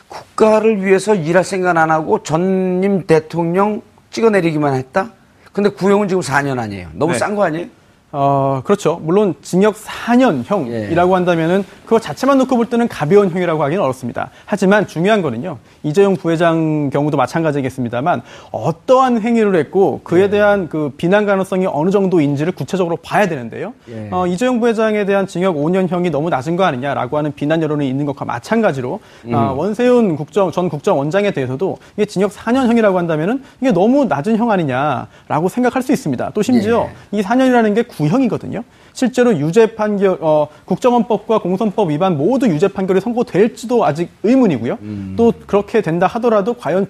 국가를 0.08 0.84
위해서 0.84 1.14
일할 1.14 1.44
생각 1.44 1.76
안 1.76 1.90
하고 1.90 2.22
전임 2.22 3.06
대통령 3.06 3.82
찍어내리기만 4.10 4.74
했다? 4.74 5.12
근데 5.52 5.68
구형은 5.68 6.08
지금 6.08 6.22
4년 6.22 6.58
아니에요. 6.58 6.90
너무 6.94 7.12
네. 7.12 7.18
싼거 7.18 7.44
아니에요? 7.44 7.66
어, 8.12 8.60
그렇죠. 8.64 9.00
물론 9.02 9.34
징역 9.42 9.76
4년형이라고 9.76 11.12
한다면은 11.12 11.64
그거 11.84 11.98
자체만 11.98 12.38
놓고 12.38 12.56
볼 12.56 12.66
때는 12.66 12.88
가벼운 12.88 13.30
형이라고 13.30 13.62
하기는 13.62 13.82
어렵습니다. 13.82 14.30
하지만 14.46 14.86
중요한 14.86 15.22
거는요. 15.22 15.58
이재용 15.82 16.16
부회장 16.16 16.90
경우도 16.90 17.16
마찬가지겠습니다만 17.16 18.22
어떠한 18.50 19.22
행위를 19.22 19.54
했고 19.56 20.00
그에 20.04 20.28
대한 20.28 20.68
그 20.68 20.92
비난 20.96 21.26
가능성이 21.26 21.66
어느 21.66 21.90
정도인지를 21.90 22.52
구체적으로 22.52 22.96
봐야 22.96 23.28
되는데요. 23.28 23.72
예. 23.88 24.08
어, 24.10 24.26
이재용 24.26 24.60
부회장에 24.60 25.04
대한 25.04 25.26
징역 25.26 25.56
5년형이 25.56 26.10
너무 26.10 26.30
낮은 26.30 26.56
거 26.56 26.64
아니냐라고 26.64 27.16
하는 27.16 27.32
비난 27.32 27.62
여론이 27.62 27.88
있는 27.88 28.06
것과 28.06 28.24
마찬가지로 28.24 29.00
어, 29.32 29.54
원세훈 29.56 30.16
국정 30.16 30.50
전 30.50 30.68
국정원장에 30.68 31.30
대해서도 31.30 31.78
이게 31.96 32.04
징역 32.06 32.32
4년형이라고 32.32 32.94
한다면은 32.94 33.42
이게 33.60 33.72
너무 33.72 34.04
낮은 34.04 34.36
형 34.36 34.50
아니냐라고 34.50 35.48
생각할 35.48 35.82
수 35.82 35.92
있습니다. 35.92 36.30
또 36.34 36.42
심지어 36.42 36.88
이 37.12 37.22
4년이라는 37.22 37.74
게 37.74 37.82
구형이거든요. 38.00 38.64
실제로 38.92 39.36
유죄 39.38 39.74
판결, 39.74 40.18
어, 40.20 40.48
국정원법과 40.64 41.40
공선법 41.40 41.90
위반 41.90 42.16
모두 42.16 42.48
유죄 42.48 42.68
판결이 42.68 43.00
선고될지도 43.00 43.84
아직 43.84 44.08
의문이고요. 44.22 44.78
또 45.16 45.32
그렇게 45.46 45.82
된다 45.82 46.06
하더라도 46.06 46.54
과연 46.54 46.86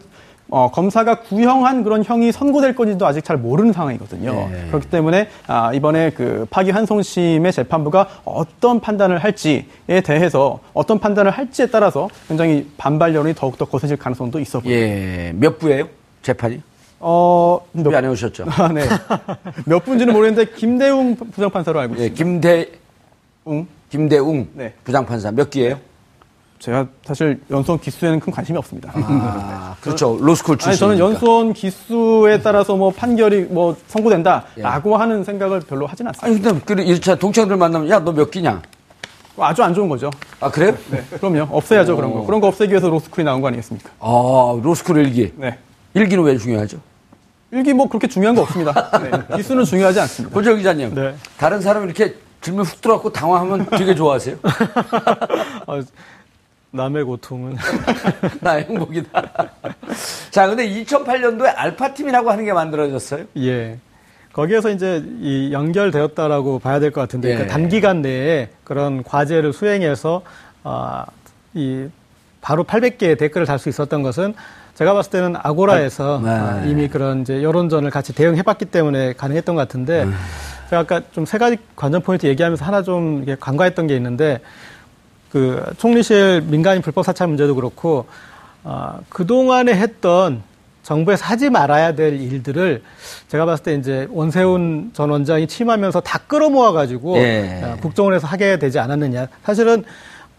어, 0.52 0.68
검사가 0.72 1.20
구형한 1.20 1.84
그런 1.84 2.02
형이 2.04 2.32
선고될 2.32 2.74
건지도 2.74 3.06
아직 3.06 3.24
잘 3.24 3.36
모르는 3.36 3.72
상황이거든요. 3.72 4.32
네. 4.50 4.66
그렇기 4.68 4.88
때문에 4.88 5.28
아, 5.46 5.72
이번에 5.72 6.10
그 6.10 6.44
파기환송심의 6.50 7.52
재판부가 7.52 8.08
어떤 8.24 8.80
판단을 8.80 9.18
할지에 9.18 9.66
대해서 10.04 10.58
어떤 10.74 10.98
판단을 10.98 11.30
할지에 11.30 11.66
따라서 11.66 12.08
굉장히 12.26 12.68
반발 12.76 13.14
여론이 13.14 13.34
더욱더 13.34 13.64
거세질 13.64 13.96
가능성도 13.96 14.40
있어 14.40 14.58
보여요. 14.58 14.76
예. 14.76 15.32
몇 15.36 15.58
부예요? 15.60 15.88
재판이? 16.22 16.60
어, 17.00 17.60
몇, 17.72 17.94
안 17.94 18.04
해오셨죠? 18.04 18.44
아, 18.48 18.68
네. 18.68 18.86
몇 19.64 19.84
분지는 19.84 20.12
모르겠는데 20.12 20.52
김대웅 20.54 21.16
부장판사로 21.16 21.80
알고 21.80 21.94
예, 21.98 22.06
있습니다. 22.06 22.24
김대웅, 23.44 23.66
김대웅 23.90 24.48
네. 24.54 24.74
부장판사 24.84 25.30
몇 25.32 25.48
기예요? 25.50 25.78
제가 26.58 26.86
사실 27.06 27.40
연수원 27.50 27.80
기수에는 27.80 28.20
큰 28.20 28.30
관심이 28.30 28.58
없습니다. 28.58 28.92
아, 28.94 29.76
그렇죠. 29.80 30.18
로스쿨 30.20 30.58
출신. 30.58 30.70
아니, 30.72 30.78
저는 30.78 30.98
연수원 30.98 31.54
기수에 31.54 32.42
따라서 32.42 32.76
뭐 32.76 32.90
판결이 32.90 33.44
뭐 33.48 33.74
선고된다라고 33.88 34.98
하는 34.98 35.24
생각을 35.24 35.60
별로 35.60 35.86
하진 35.86 36.06
않습니다. 36.08 36.26
아니, 36.50 36.60
근데 36.62 36.62
그 36.66 36.74
1차 36.92 37.18
동창들 37.18 37.56
만나면 37.56 37.88
야, 37.88 37.98
너 38.00 38.12
몇 38.12 38.30
기냐? 38.30 38.60
아주 39.38 39.62
안 39.62 39.72
좋은 39.72 39.88
거죠. 39.88 40.10
아, 40.38 40.50
그래요? 40.50 40.76
네, 40.90 41.02
그럼요. 41.18 41.48
없애야죠, 41.50 41.96
그런 41.96 42.12
거. 42.12 42.26
그런 42.26 42.42
거 42.42 42.48
없애기 42.48 42.72
위해서 42.72 42.90
로스쿨이 42.90 43.24
나온 43.24 43.40
거 43.40 43.48
아니겠습니까? 43.48 43.88
아, 43.98 44.60
로스쿨 44.62 44.98
1기. 44.98 45.32
네. 45.36 45.56
일기는 45.94 46.22
왜 46.24 46.36
중요하죠? 46.36 46.76
일기 47.52 47.72
뭐 47.72 47.88
그렇게 47.88 48.06
중요한 48.06 48.34
거 48.36 48.42
없습니다. 48.42 48.90
네. 48.98 49.36
기수는 49.36 49.64
중요하지 49.64 50.00
않습니다. 50.00 50.34
고정 50.34 50.56
기자님. 50.56 50.94
네. 50.94 51.14
다른 51.36 51.60
사람 51.60 51.84
이렇게 51.84 52.14
질문 52.40 52.64
훅 52.64 52.80
들어갖고 52.80 53.12
당황하면 53.12 53.66
되게 53.70 53.94
좋아하세요? 53.94 54.36
어, 55.66 55.80
남의 56.72 57.04
고통은 57.04 57.56
나 58.40 58.52
행복이다. 58.52 59.22
자, 60.30 60.46
근데 60.46 60.68
2008년도에 60.68 61.52
알파 61.56 61.92
팀이라고 61.92 62.30
하는 62.30 62.44
게 62.44 62.52
만들어졌어요. 62.52 63.24
예. 63.38 63.78
거기에서 64.32 64.70
이제 64.70 65.02
이 65.20 65.52
연결되었다라고 65.52 66.60
봐야 66.60 66.78
될 66.78 66.92
것 66.92 67.00
같은데 67.00 67.30
예. 67.30 67.34
그러니까 67.34 67.52
단기간 67.52 68.00
내에 68.02 68.48
그런 68.62 69.02
과제를 69.02 69.52
수행해서 69.52 70.22
아, 70.62 71.04
이 71.54 71.88
바로 72.40 72.62
800개의 72.62 73.18
댓글을 73.18 73.46
달 73.46 73.58
수 73.58 73.68
있었던 73.68 74.02
것은 74.02 74.34
제가 74.80 74.94
봤을 74.94 75.10
때는 75.10 75.34
아고라에서 75.36 76.22
네. 76.24 76.30
아, 76.30 76.64
이미 76.64 76.88
그런 76.88 77.20
이제 77.20 77.42
여론전을 77.42 77.90
같이 77.90 78.14
대응해봤기 78.14 78.64
때문에 78.64 79.12
가능했던 79.12 79.54
것 79.54 79.60
같은데 79.60 80.04
음. 80.04 80.14
제가 80.70 80.80
아까 80.80 81.02
좀 81.12 81.26
세 81.26 81.36
가지 81.36 81.58
관전 81.76 82.00
포인트 82.00 82.26
얘기하면서 82.26 82.64
하나 82.64 82.82
좀 82.82 83.18
이렇게 83.18 83.36
간과했던 83.38 83.88
게 83.88 83.96
있는데 83.96 84.40
그 85.30 85.62
총리실 85.76 86.44
민간인 86.46 86.80
불법 86.80 87.04
사찰 87.04 87.28
문제도 87.28 87.54
그렇고 87.54 88.06
아, 88.64 89.00
그동안에 89.10 89.74
했던 89.74 90.42
정부에서 90.82 91.26
하지 91.26 91.50
말아야 91.50 91.94
될 91.94 92.14
일들을 92.18 92.82
제가 93.28 93.44
봤을 93.44 93.62
때 93.62 93.74
이제 93.74 94.08
원세훈 94.10 94.92
전 94.94 95.10
원장이 95.10 95.46
취임하면서 95.46 96.00
다 96.00 96.20
끌어모아 96.26 96.72
가지고 96.72 97.18
예. 97.18 97.60
아, 97.62 97.76
국정원에서 97.82 98.26
하게 98.26 98.58
되지 98.58 98.78
않았느냐. 98.78 99.28
사실은 99.44 99.84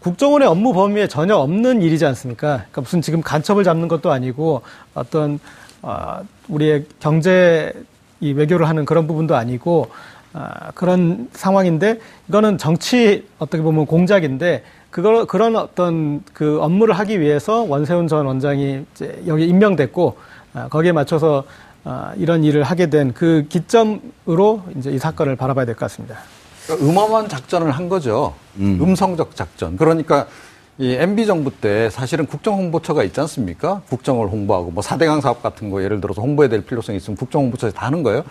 국정원의 0.06 0.48
업무 0.48 0.72
범위에 0.72 1.06
전혀 1.06 1.36
없는 1.36 1.80
일이지 1.80 2.04
않습니까? 2.06 2.56
그러니까 2.56 2.80
무슨 2.80 3.00
지금 3.00 3.20
간첩을 3.22 3.62
잡는 3.62 3.86
것도 3.88 4.10
아니고 4.10 4.62
어떤 4.94 5.38
아, 5.80 6.22
우리의 6.48 6.86
경제 7.00 7.72
이 8.20 8.32
외교를 8.32 8.68
하는 8.68 8.84
그런 8.84 9.06
부분도 9.06 9.36
아니고 9.36 9.90
아, 10.32 10.72
그런 10.74 11.28
상황인데 11.32 12.00
이거는 12.28 12.58
정치 12.58 13.26
어떻게 13.38 13.62
보면 13.62 13.86
공작인데 13.86 14.64
그걸 14.90 15.24
그런 15.26 15.54
어떤 15.56 16.22
그 16.32 16.60
업무를 16.60 16.94
하기 16.98 17.20
위해서 17.20 17.62
원세훈 17.62 18.08
전 18.08 18.26
원장이 18.26 18.84
이제 18.94 19.22
여기 19.26 19.46
임명됐고 19.46 20.16
아, 20.54 20.68
거기에 20.68 20.90
맞춰서 20.92 21.44
아, 21.84 22.12
이런 22.16 22.42
일을 22.44 22.62
하게 22.64 22.90
된 22.90 23.12
그 23.14 23.46
기점으로 23.48 24.62
이제 24.76 24.90
이 24.90 24.98
사건을 24.98 25.36
바라봐야 25.36 25.64
될 25.64 25.74
것 25.76 25.80
같습니다. 25.86 26.18
그러니까 26.66 26.86
음험한 26.86 27.28
작전을 27.28 27.70
한 27.70 27.88
거죠. 27.88 28.34
음. 28.56 28.94
성적 28.94 29.34
작전. 29.34 29.76
그러니까 29.76 30.26
이 30.78 30.94
MB 30.94 31.26
정부 31.26 31.50
때 31.50 31.90
사실은 31.90 32.26
국정 32.26 32.54
홍보처가 32.54 33.04
있지 33.04 33.20
않습니까? 33.20 33.82
국정을 33.88 34.28
홍보하고 34.28 34.70
뭐 34.70 34.82
4대강 34.82 35.20
사업 35.20 35.42
같은 35.42 35.70
거 35.70 35.82
예를 35.82 36.00
들어서 36.00 36.22
홍보해야 36.22 36.48
될 36.48 36.64
필요성이 36.64 36.96
있으면 36.96 37.16
국정 37.16 37.42
홍보처에서 37.42 37.76
다 37.76 37.86
하는 37.86 38.02
거예요. 38.02 38.24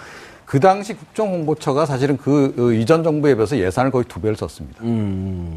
그 0.51 0.59
당시 0.59 0.93
국정홍보처가 0.93 1.85
사실은 1.85 2.17
그 2.17 2.53
어, 2.59 2.73
이전 2.73 3.05
정부에 3.05 3.35
비해서 3.35 3.57
예산을 3.57 3.89
거의 3.89 4.03
두 4.03 4.19
배를 4.19 4.35
썼습니다. 4.35 4.79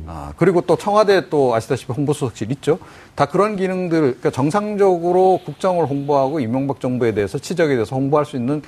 아, 0.06 0.32
그리고 0.36 0.60
또 0.60 0.76
청와대 0.76 1.28
또 1.30 1.52
아시다시피 1.52 1.92
홍보수석실 1.92 2.52
있죠. 2.52 2.78
다 3.16 3.26
그런 3.26 3.56
기능들, 3.56 3.98
그러니까 4.00 4.30
정상적으로 4.30 5.40
국정을 5.44 5.86
홍보하고 5.86 6.38
이명박 6.38 6.78
정부에 6.78 7.12
대해서 7.12 7.38
치적에 7.38 7.74
대해서 7.74 7.96
홍보할 7.96 8.24
수 8.24 8.36
있는 8.36 8.58
에, 8.58 8.60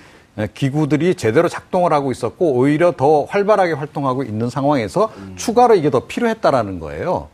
기구들이 0.54 1.14
제대로 1.14 1.48
작동을 1.48 1.92
하고 1.92 2.10
있었고 2.10 2.52
오히려 2.52 2.92
더 2.96 3.24
활발하게 3.24 3.72
활동하고 3.72 4.22
있는 4.22 4.50
상황에서 4.50 5.10
추가로 5.36 5.74
이게 5.74 5.90
더 5.90 6.06
필요했다라는 6.06 6.78
거예요. 6.80 7.28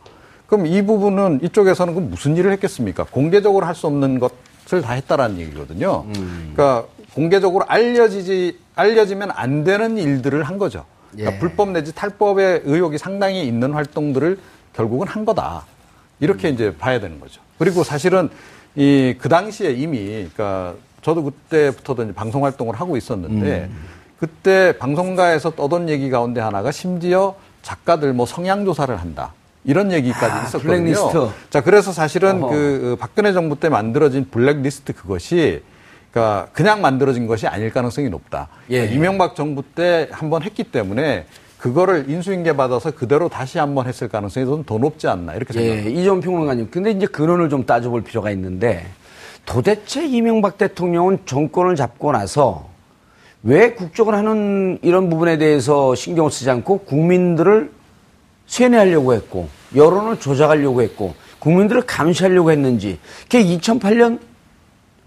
그럼 0.47 0.67
이 0.67 0.83
부분은 0.83 1.41
이쪽에서는 1.43 2.11
무슨 2.11 2.37
일을 2.37 2.53
했겠습니까? 2.53 3.05
공개적으로 3.11 3.67
할 3.67 3.75
수 3.75 3.87
없는 3.87 4.21
것을 4.21 4.83
다 4.83 4.93
했다라는 4.93 5.38
얘기거든요. 5.41 6.05
그러니까 6.12 6.85
공개적으로 7.15 7.65
알려지지 7.67 8.59
알려지면 8.75 9.31
안 9.33 9.65
되는 9.65 9.99
일들을 9.99 10.43
한 10.45 10.59
거죠. 10.59 10.85
그러니까 11.11 11.35
예. 11.35 11.38
불법 11.41 11.71
내지 11.71 11.95
탈법의 11.95 12.62
의혹이 12.65 12.99
상당히 12.99 13.47
있는 13.47 13.73
활동들을 13.73 14.38
결국은 14.75 15.09
한 15.09 15.25
거다. 15.25 15.65
이렇게 16.21 16.49
이제 16.51 16.75
봐야 16.77 17.01
되는 17.01 17.19
거죠. 17.21 17.41
그리고 17.59 17.83
사실은 17.83 18.31
이 18.77 19.15
그 19.19 19.29
당시에 19.29 19.73
이미 19.73 20.07
그러니까 20.35 20.75
저도 21.03 21.25
그때부터도 21.25 22.05
이제 22.05 22.12
방송 22.12 22.45
활동을 22.45 22.75
하고 22.77 22.97
있었는데 22.97 23.69
그때 24.19 24.79
방송가에서 24.79 25.51
떠돈 25.51 25.88
얘기 25.88 26.11
가운데 26.11 26.41
하나가 26.41 26.71
심지어 26.71 27.35
작가들 27.62 28.12
뭐 28.12 28.25
성향 28.27 28.65
조사를 28.65 28.95
한다. 28.97 29.33
이런 29.65 29.93
얘기까지 29.93 30.33
아, 30.33 30.43
있었거든요. 30.45 30.73
블랙리스트. 30.73 31.29
자, 31.51 31.61
그래서 31.61 31.93
사실은 31.93 32.43
어허. 32.43 32.51
그 32.51 32.97
박근혜 32.99 33.33
정부 33.33 33.59
때 33.61 33.69
만들어진 33.69 34.27
블랙리스트 34.31 34.93
그것이 34.93 35.62
그러니까 36.11 36.49
그냥 36.53 36.81
만들어진 36.83 37.27
것이 37.27 37.47
아닐 37.47 37.71
가능성이 37.73 38.09
높다. 38.11 38.49
예. 38.71 38.79
그러니까 38.81 38.97
이명박 38.97 39.35
정부 39.37 39.62
때 39.62 40.09
한 40.12 40.31
번 40.31 40.43
했기 40.43 40.65
때문에 40.65 41.27
그거를 41.59 42.07
인수인계 42.11 42.57
받아서 42.57 42.91
그대로 42.91 43.29
다시 43.29 43.59
한 43.59 43.75
번 43.77 43.87
했을 43.87 44.09
가능성이 44.09 44.47
좀 44.47 44.65
더 44.65 44.79
높지 44.79 45.07
않나 45.07 45.35
이렇게 45.35 45.55
예, 45.61 45.65
생각합니다. 45.69 46.01
이전 46.01 46.21
평론가님. 46.21 46.69
근데 46.73 46.91
이제 46.91 47.07
근원을 47.07 47.49
좀 47.49 47.65
따져볼 47.65 48.03
필요가 48.03 48.31
있는데 48.33 48.85
도대체 49.44 50.07
이명박 50.07 50.59
대통령은 50.59 51.20
정권을 51.26 51.76
잡고 51.76 52.12
나서 52.12 52.68
왜 53.42 53.72
국정을 53.72 54.14
하는 54.14 54.78
이런 54.83 55.11
부분에 55.11 55.37
대해서 55.37 55.94
신경을 55.94 56.31
쓰지 56.31 56.48
않고 56.50 56.78
국민들을 56.81 57.72
세뇌하려고 58.46 59.14
했고 59.14 59.48
여론을 59.74 60.20
조작하려고 60.20 60.83
했고 60.83 61.14
국민들을 61.40 61.83
감시하려고 61.83 62.52
했는지 62.52 62.98
그게 63.22 63.44
2008년 63.44 64.20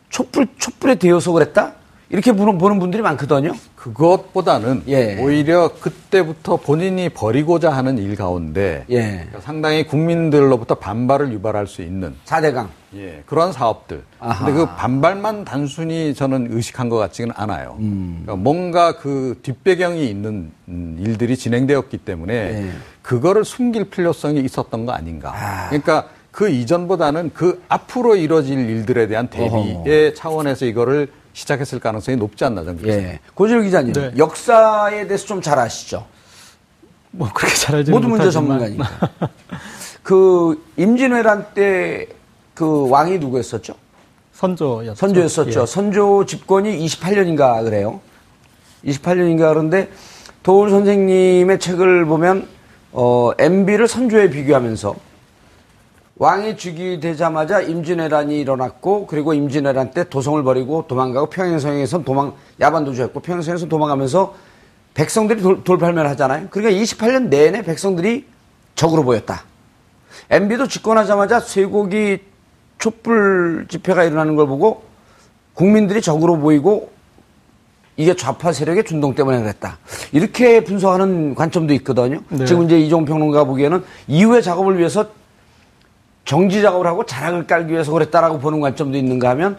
촛불 0.09 0.47
촛불에 0.57 0.95
되어서 0.95 1.31
그랬다 1.31 1.73
이렇게 2.09 2.31
보는, 2.31 2.57
보는 2.57 2.79
분들이 2.79 3.01
많거든요. 3.01 3.53
그것보다는 3.85 4.83
예. 4.87 5.21
오히려 5.21 5.69
그때부터 5.79 6.57
본인이 6.57 7.09
벌이고자 7.09 7.69
하는 7.69 7.99
일 7.99 8.15
가운데 8.15 8.83
예, 8.89 9.27
상당히 9.41 9.85
국민들로부터 9.85 10.75
반발을 10.75 11.31
유발할 11.33 11.67
수 11.67 11.83
있는 11.83 12.15
4대강. 12.25 12.67
예, 12.95 13.21
그런 13.27 13.51
사업들. 13.51 14.01
아하. 14.19 14.45
근데 14.45 14.59
그 14.59 14.65
반발만 14.75 15.45
단순히 15.45 16.15
저는 16.15 16.47
의식한 16.49 16.89
것 16.89 16.97
같지는 16.97 17.31
않아요. 17.35 17.75
음. 17.79 18.21
그러니까 18.23 18.41
뭔가 18.41 18.97
그 18.97 19.37
뒷배경이 19.43 20.07
있는 20.09 20.51
음, 20.67 20.97
일들이 20.99 21.37
진행되었기 21.37 21.99
때문에 21.99 22.33
예. 22.33 22.71
그거를 23.03 23.45
숨길 23.45 23.91
필요성이 23.91 24.39
있었던 24.39 24.87
거 24.87 24.93
아닌가. 24.93 25.33
아. 25.35 25.67
그러니까 25.69 26.07
그 26.31 26.49
이전보다는 26.49 27.31
그 27.35 27.63
앞으로 27.69 28.15
이뤄질 28.15 28.67
일들에 28.67 29.07
대한 29.07 29.27
대비의 29.27 30.15
차원에서 30.15 30.65
이거를 30.65 31.09
시작했을 31.35 31.79
가능성이 31.79 32.17
높지 32.17 32.43
않나 32.43 32.63
저는 32.63 32.81
그렇게 32.81 32.97
예. 32.97 33.19
고질 33.35 33.61
기자님, 33.61 33.93
네. 33.93 34.11
역사에 34.17 35.05
대해서 35.05 35.25
좀 35.27 35.41
잘 35.41 35.59
아시죠? 35.59 36.07
뭐 37.11 37.29
그렇게 37.31 37.53
잘 37.55 37.75
알지 37.75 37.91
모두 37.91 38.07
문제 38.07 38.31
전문가니까. 38.31 38.89
그 40.01 40.63
임진왜란 40.77 41.53
때 41.53 42.07
그 42.55 42.89
왕이 42.89 43.19
누구였었죠? 43.19 43.75
선조였죠. 44.33 44.95
선조였었죠. 44.95 45.61
예. 45.61 45.65
선조 45.65 46.25
집권이 46.25 46.85
28년인가 46.87 47.63
그래요. 47.63 47.99
28년인가 48.85 49.49
그런데 49.49 49.89
도울 50.41 50.69
선생님의 50.69 51.59
책을 51.59 52.05
보면 52.05 52.47
어, 52.93 53.31
MB를 53.37 53.87
선조에 53.87 54.29
비교하면서 54.29 54.95
왕이 56.17 56.55
즉위되자마자 56.55 57.61
임진왜란이 57.61 58.39
일어났고 58.39 59.05
그리고 59.05 59.33
임진왜란 59.33 59.91
때 59.91 60.07
도성을 60.07 60.41
버리고 60.43 60.85
도망가고 60.87 61.29
평양성에서 61.29 62.03
도망 62.03 62.33
야반도주했고 62.61 63.19
평양성에서 63.19 63.67
도망가면서 63.67 64.33
백성들이 64.93 65.41
돌, 65.41 65.63
돌팔매를 65.63 66.09
하잖아요. 66.11 66.47
그러니까 66.51 66.81
28년 66.81 67.27
내내 67.27 67.63
백성들이 67.63 68.25
적으로 68.75 69.03
보였다. 69.03 69.43
MB도 70.29 70.69
집권하자마자 70.69 71.41
쇠고기 71.41 72.19
촛불 72.77 73.65
집회가 73.69 74.05
일어나는 74.05 74.37
걸 74.37 74.47
보고 74.47 74.83
국민들이 75.53 76.01
적으로 76.01 76.37
보이고 76.37 76.91
이게 77.97 78.15
좌파 78.15 78.53
세력의 78.53 78.85
준동 78.85 79.15
때문에 79.15 79.41
그랬다. 79.41 79.79
이렇게 80.13 80.63
분석하는 80.63 81.35
관점도 81.35 81.73
있거든요. 81.75 82.21
네. 82.29 82.45
지금 82.45 82.63
이제 82.63 82.79
이종 82.79 83.03
평론가 83.03 83.43
보기에는 83.43 83.83
이후의 84.07 84.43
작업을 84.43 84.77
위해서 84.77 85.07
정지 86.25 86.61
작업을 86.61 86.87
하고 86.87 87.05
자락을 87.05 87.47
깔기 87.47 87.71
위해서 87.71 87.91
그랬다라고 87.91 88.39
보는 88.39 88.59
관점도 88.59 88.97
있는가 88.97 89.29
하면 89.29 89.57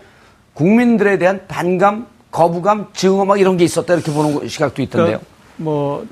국민들에 0.53 1.19
대한 1.19 1.43
반감, 1.49 2.07
거부감, 2.31 2.89
증오 2.93 3.25
막 3.25 3.41
이런 3.41 3.57
게 3.57 3.65
있었다 3.65 3.95
이렇게 3.95 4.13
보는 4.13 4.49
시각도 4.49 4.83
있던데요. 4.83 5.19
그러니까 5.19 5.27
뭐 5.57 6.07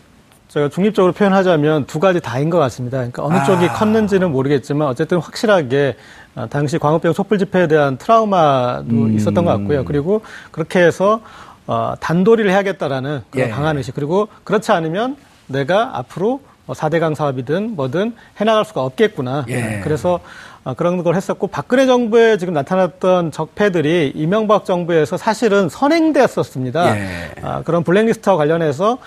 제가 0.49 0.69
중립적으로 0.69 1.12
표현하자면 1.12 1.87
두 1.87 1.99
가지 1.99 2.21
다인 2.21 2.49
것 2.49 2.59
같습니다. 2.59 2.99
그러니까 2.99 3.25
어느 3.25 3.35
아. 3.35 3.45
쪽이 3.45 3.67
컸는지는 3.69 4.31
모르겠지만 4.31 4.87
어쨌든 4.87 5.19
확실하게 5.19 5.97
어, 6.37 6.47
당시 6.49 6.79
광우병 6.79 7.12
촛불 7.12 7.38
집회에 7.38 7.67
대한 7.67 7.99
트라우마도 7.99 8.87
음. 8.90 9.17
있었던 9.17 9.45
것 9.45 9.51
같고요. 9.51 9.85
그리고 9.85 10.23
그렇게 10.53 10.81
해서 10.81 11.21
어, 11.67 11.95
단도리를 11.99 12.49
해야겠다라는 12.49 13.23
그런 13.31 13.49
예. 13.49 13.51
강한 13.51 13.77
의식 13.79 13.95
그리고 13.95 14.29
그렇지 14.45 14.71
않으면 14.71 15.17
내가 15.47 15.99
앞으로 15.99 16.40
뭐 16.66 16.74
4대강 16.74 17.14
사업이든 17.14 17.77
뭐든 17.77 18.14
해나갈 18.40 18.64
수가 18.64 18.83
없겠구나. 18.83 19.44
예. 19.48 19.81
그래서 19.85 20.20
어, 20.64 20.72
그런 20.74 21.03
걸 21.03 21.14
했었고 21.14 21.48
박근혜 21.48 21.87
정부에 21.87 22.38
지금 22.38 22.55
나타났던 22.55 23.33
적폐들이 23.33 24.12
이명박 24.14 24.64
정부에서 24.64 25.16
사실은 25.18 25.68
선행되었었습니다. 25.68 26.96
예. 26.96 27.31
아, 27.42 27.62
그런 27.62 27.85
블랙리스트와 27.85 28.37
관련해서 28.37 28.98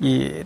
이 0.00 0.42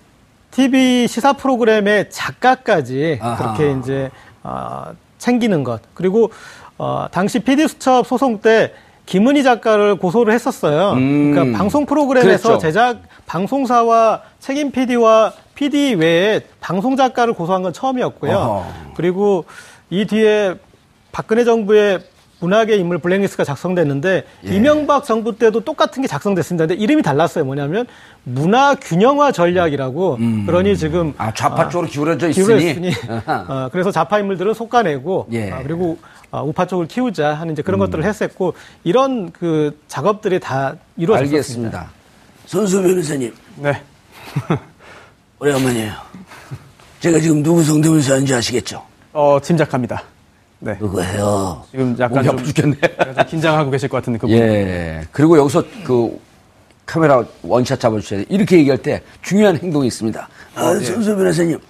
TV 0.51 1.07
시사 1.07 1.35
프로그램의 1.35 2.11
작가까지 2.11 3.18
아하. 3.23 3.37
그렇게 3.37 3.79
이제 3.79 4.11
어, 4.42 4.87
챙기는 5.18 5.62
것 5.62 5.81
그리고 5.94 6.33
어, 6.77 7.07
당시 7.11 7.38
PD 7.38 7.68
수첩 7.68 8.07
소송 8.07 8.40
때 8.40 8.73
김은희 9.07 9.42
작가를 9.42 9.97
고소를 9.97 10.35
했었어요. 10.35 10.92
음. 10.92 11.33
그러니까 11.33 11.57
방송 11.57 11.87
프로그램에서 11.87 12.49
그랬죠. 12.49 12.59
제작 12.59 12.99
방송사와 13.27 14.23
책임 14.38 14.71
PD와 14.71 15.33
PD 15.59 15.94
외에 15.94 16.40
방송 16.61 16.94
작가를 16.94 17.35
고소한 17.35 17.62
건 17.62 17.73
처음이었고요. 17.73 18.33
어허. 18.33 18.92
그리고 18.94 19.44
이 19.90 20.07
뒤에 20.07 20.55
박근혜 21.11 21.42
정부의 21.42 21.99
문학의 22.38 22.79
인물 22.79 22.99
블랙리스트가 22.99 23.42
작성됐는데 23.42 24.25
예. 24.47 24.55
이명박 24.55 25.05
정부 25.05 25.37
때도 25.37 25.64
똑같은 25.64 26.01
게 26.01 26.07
작성됐습니다. 26.07 26.66
근데 26.66 26.81
이름이 26.81 27.03
달랐어요. 27.03 27.44
뭐냐면 27.44 27.87
문화 28.23 28.77
균형화 28.77 29.33
전략이라고 29.33 30.18
그러니 30.47 30.77
지금 30.77 31.12
아, 31.18 31.35
좌파 31.35 31.62
아, 31.62 31.68
쪽으로 31.68 31.88
기울어져 31.88 32.29
있으니. 32.29 32.47
기울어있으니. 32.47 32.92
어, 33.27 33.68
그래서 33.73 33.90
좌파 33.90 34.21
인물들을 34.21 34.55
솎아내고 34.55 35.27
예. 35.33 35.51
아, 35.51 35.64
그리고 35.64 35.99
아, 36.31 36.40
우파 36.40 36.66
쪽을 36.66 36.87
키우자 36.87 37.35
하는 37.35 37.55
이제 37.55 37.62
그런 37.62 37.81
것들을 37.81 38.05
했었고 38.05 38.55
이런 38.85 39.33
그 39.33 39.77
작업들이 39.88 40.38
다 40.38 40.77
이루어졌습니다. 40.97 41.37
알겠습니다. 41.37 41.90
손수 42.47 42.81
변호사님, 42.81 43.35
네. 43.57 43.83
오래간만이에요. 45.40 45.92
제가 47.01 47.20
지금 47.20 47.42
누구 47.42 47.62
성대모사 47.62 48.14
하는지 48.14 48.35
아시겠죠? 48.35 48.83
어, 49.12 49.38
짐작합니다. 49.40 50.03
네. 50.61 50.77
그거예요. 50.79 51.62
지금 51.70 51.96
약간 52.01 52.24
좀, 52.24 52.42
죽겠네. 52.44 52.77
약간 52.83 53.14
좀 53.14 53.24
긴장하고 53.27 53.70
계실 53.70 53.88
것 53.88 53.98
같은 53.98 54.14
그 54.14 54.27
부분. 54.27 54.37
예. 54.37 55.03
그리고 55.12 55.38
여기서 55.38 55.62
그 55.85 56.18
카메라 56.85 57.22
원샷 57.42 57.79
잡아주셔야 57.79 58.20
돼요. 58.20 58.27
이렇게 58.29 58.59
얘기할 58.59 58.79
때 58.79 59.03
중요한 59.22 59.57
행동이 59.57 59.87
있습니다. 59.87 60.29
아, 60.57 60.62
손수 60.81 61.16
변호사님. 61.16 61.61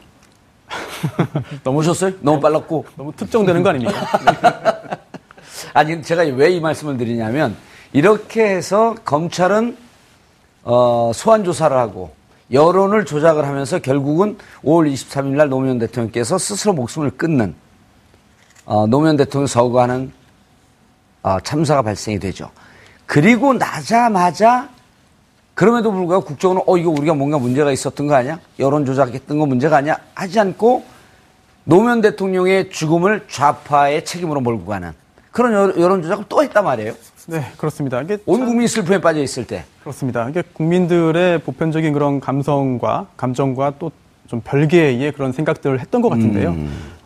너무 1.65 1.79
오셨어요? 1.81 2.13
너무 2.21 2.41
빨랐고. 2.41 2.87
너무 2.97 3.13
특정되는 3.15 3.63
거 3.63 3.69
아닙니까? 3.71 4.07
아니, 5.75 6.03
제가 6.03 6.23
왜 6.23 6.53
이 6.55 6.61
말씀을 6.61 6.97
드리냐면, 6.97 7.57
이렇게 7.93 8.45
해서 8.57 8.95
검찰은, 9.05 9.77
어, 10.63 11.11
소환조사를 11.15 11.77
하고, 11.77 12.13
여론을 12.53 13.05
조작을 13.05 13.47
하면서 13.47 13.79
결국은 13.79 14.39
5월 14.65 14.91
23일 14.93 15.37
날 15.37 15.49
노무현 15.49 15.79
대통령께서 15.79 16.39
스스로 16.39 16.73
목숨을 16.73 17.11
끊는, 17.11 17.55
어, 18.65 18.87
노무현 18.87 19.17
대통령 19.17 19.47
서거하는, 19.47 20.13
어, 21.23 21.41
참사가 21.41 21.83
발생이 21.83 22.19
되죠. 22.19 22.51
그리고 23.07 23.53
나자마자, 23.53 24.69
그럼에도 25.55 25.93
불구하고 25.93 26.25
국정원은, 26.25 26.63
어, 26.67 26.77
이거 26.79 26.91
우리가 26.91 27.15
뭔가 27.15 27.39
문제가 27.39 27.71
있었던 27.73 28.07
거 28.07 28.15
아니야? 28.15 28.39
여론 28.59 28.87
조작했던 28.87 29.39
거 29.39 29.47
문제가 29.47 29.79
아니야? 29.79 29.99
하지 30.15 30.41
않고, 30.41 30.85
노무현 31.65 32.01
대통령의 32.01 32.71
죽음을 32.71 33.27
좌파의 33.29 34.07
책임으로 34.07 34.41
몰고 34.41 34.65
가는 34.65 34.93
그런 35.39 35.53
여- 35.53 35.81
여론 35.81 36.03
조작을 36.03 36.25
또 36.29 36.43
했단 36.43 36.65
말이에요. 36.65 36.95
네, 37.29 37.45
그렇습니다. 37.57 38.03
이게 38.03 38.19
온 38.27 38.45
국민이 38.45 38.67
슬픔에 38.67 39.01
빠져 39.01 39.23
있을 39.23 39.47
때. 39.47 39.65
그렇습니다. 39.83 40.29
이게 40.29 40.43
국민들의 40.53 41.39
보편적인 41.43 41.93
그런 41.93 42.19
감성과 42.21 43.07
감정과 43.17 43.75
또 43.79 43.93
좀 44.29 44.43
별개의 44.45 45.13
그런 45.13 45.33
생각들을 45.33 45.81
했던 45.81 46.03
것 46.03 46.11
같은데요. 46.11 46.55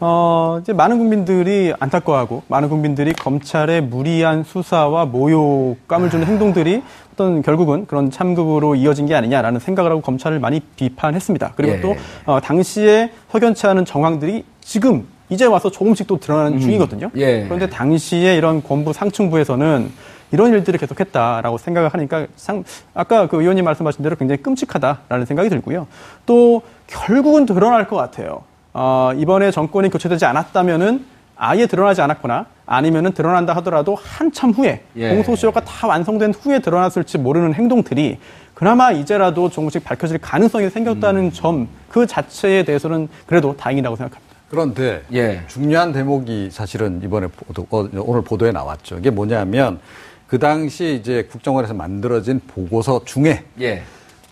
어, 0.01 0.59
이제 0.61 0.73
많은 0.73 0.99
국민들이 0.99 1.73
안타까워하고 1.79 2.43
많은 2.49 2.69
국민들이 2.69 3.13
검찰의 3.13 3.81
무리한 3.83 4.43
수사와 4.43 5.05
모욕감을 5.05 6.11
주는 6.11 6.27
행동들이 6.27 6.83
어떤 7.13 7.43
결국은 7.43 7.87
그런 7.87 8.11
참극으로 8.11 8.75
이어진 8.75 9.07
게 9.07 9.15
아니냐라는 9.15 9.61
생각을 9.61 9.93
하고 9.93 10.01
검찰을 10.01 10.41
많이 10.41 10.59
비판했습니다. 10.75 11.53
그리고 11.55 11.75
예. 11.75 11.81
또 11.81 11.95
어, 12.27 12.41
당시에 12.41 13.13
석연치 13.31 13.69
않은 13.69 13.85
정황들이 13.85 14.45
지금 14.61 15.07
이제 15.33 15.47
와서 15.47 15.71
조금씩 15.71 16.07
또 16.07 16.19
드러나는 16.19 16.61
중이거든요. 16.61 17.11
예. 17.17 17.45
그런데 17.45 17.69
당시에 17.69 18.37
이런 18.37 18.63
권부 18.63 18.93
상층부에서는 18.93 19.91
이런 20.33 20.53
일들을 20.53 20.79
계속했다라고 20.79 21.59
생각을 21.59 21.93
하니까 21.93 22.27
상, 22.37 22.65
아까 22.95 23.27
그 23.29 23.41
의원님 23.41 23.65
말씀하신 23.65 24.03
대로 24.03 24.17
굉장히 24.17 24.43
끔찍하다라는 24.43 25.27
생각이 25.27 25.49
들고요. 25.49 25.87
또 26.27 26.63
결국은 26.87 27.47
드러날 27.47 27.89
것 27.89 27.97
같아요. 27.97 28.43
어, 28.75 29.13
이번에 29.17 29.51
정권이 29.51 29.89
교체되지 29.91 30.25
않았다면은 30.27 31.05
아예 31.37 31.67
드러나지 31.67 32.03
않았거나 32.03 32.47
아니면은 32.67 33.13
드러난다 33.13 33.55
하더라도 33.57 33.97
한참 34.01 34.51
후에 34.51 34.85
예. 34.97 35.15
공소시효가 35.15 35.61
다 35.61 35.87
완성된 35.87 36.35
후에 36.35 36.59
드러났을지 36.59 37.19
모르는 37.19 37.55
행동들이 37.55 38.19
그나마 38.55 38.93
이제라도 38.93 39.49
조금씩 39.49 39.83
밝혀질 39.83 40.19
가능성이 40.19 40.71
생겼다는 40.71 41.33
점그 41.33 42.07
자체에 42.07 42.65
대해서는 42.65 43.09
그래도 43.27 43.57
다행이라고 43.57 43.97
생각합니다. 43.97 44.32
그런데 44.63 45.03
예. 45.15 45.41
중요한 45.49 45.95
대목이 45.95 46.51
사실은 46.53 47.01
이번에 47.03 47.27
보도, 47.27 47.67
어, 47.71 47.89
오늘 48.05 48.21
보도에 48.21 48.53
나왔죠. 48.53 48.99
이게 48.99 49.09
뭐냐면 49.09 49.81
그 50.29 50.39
당시 50.39 50.99
이제 51.01 51.27
국정원에서 51.33 51.73
만들어진 51.73 52.39
보고서 52.47 53.01
중에 53.07 53.47
예. 53.63 53.83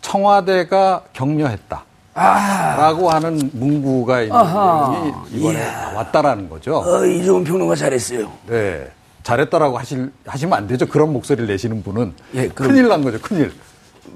청와대가 0.02 1.04
격려했다. 1.14 1.84
라고 2.12 3.08
하는 3.08 3.50
문구가 3.54 4.20
있는 4.20 4.36
아하. 4.36 4.90
내용이 4.90 5.14
이번에 5.32 5.58
나왔다라는 5.64 6.50
거죠. 6.50 6.76
어, 6.80 7.02
이종훈 7.06 7.42
평론가 7.44 7.74
잘했어요. 7.74 8.30
네. 8.46 8.90
잘했다라고 9.22 9.78
하실, 9.78 10.12
하시면 10.26 10.52
안 10.52 10.66
되죠. 10.66 10.86
그런 10.86 11.14
목소리를 11.14 11.46
내시는 11.46 11.82
분은. 11.82 12.12
예, 12.34 12.48
그럼- 12.48 12.72
큰일 12.72 12.88
난 12.88 13.02
거죠. 13.02 13.18
큰일. 13.22 13.54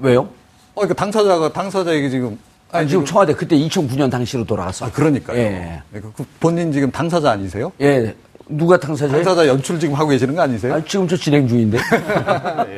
왜요? 0.01 0.21
어, 0.21 0.81
그러니까 0.81 0.93
당사자가, 0.93 1.51
당사자에게 1.51 2.09
지금. 2.11 2.37
아니, 2.71 2.89
지금 2.89 3.05
청와대 3.05 3.33
그때 3.33 3.55
2009년 3.57 4.11
당시로 4.11 4.43
돌아갔어. 4.43 4.85
아, 4.85 4.91
그러니까요. 4.91 5.37
예. 5.37 5.81
그- 5.93 6.11
그 6.17 6.25
본인 6.39 6.71
지금 6.71 6.91
당사자 6.91 7.31
아니세요? 7.31 7.71
예. 7.81 8.13
누가 8.47 8.77
당사자예요? 8.79 9.23
당사자 9.23 9.47
연출 9.47 9.79
지금 9.79 9.95
하고 9.95 10.09
계시는 10.09 10.35
거 10.35 10.41
아니세요? 10.41 10.73
아, 10.75 10.81
지금 10.85 11.07
저 11.07 11.15
진행 11.17 11.47
중인데. 11.47 11.77
예. 12.69 12.77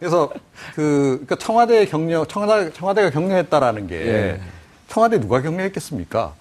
그래서 0.00 0.30
그 0.74 1.20
그러니까 1.26 1.36
청와대 1.36 1.84
격려 1.86 2.24
청와대 2.24 2.72
청와대가 2.72 3.10
격려했다라는 3.10 3.86
게 3.86 3.94
예. 4.06 4.40
청와대 4.88 5.20
누가 5.20 5.40
격려했겠습니까? 5.40 6.32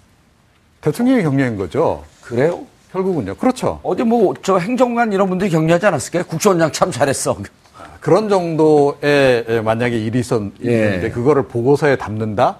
대통령이 0.81 1.23
격려한 1.23 1.57
거죠. 1.57 2.03
그래요? 2.21 2.65
결국은요. 2.91 3.35
그렇죠. 3.35 3.79
어디 3.83 4.03
뭐 4.03 4.33
저 4.43 4.57
행정관 4.57 5.11
이런 5.13 5.29
분들이 5.29 5.49
격려하지 5.49 5.85
않았을까요? 5.87 6.23
국정원장 6.25 6.71
참 6.71 6.89
잘했어. 6.91 7.37
그런 7.99 8.27
정도의 8.27 9.45
예, 9.47 9.61
만약에 9.63 9.97
일이 9.97 10.19
있었는데 10.19 11.03
예. 11.05 11.09
그거를 11.09 11.43
보고서에 11.43 11.95
담는다? 11.95 12.57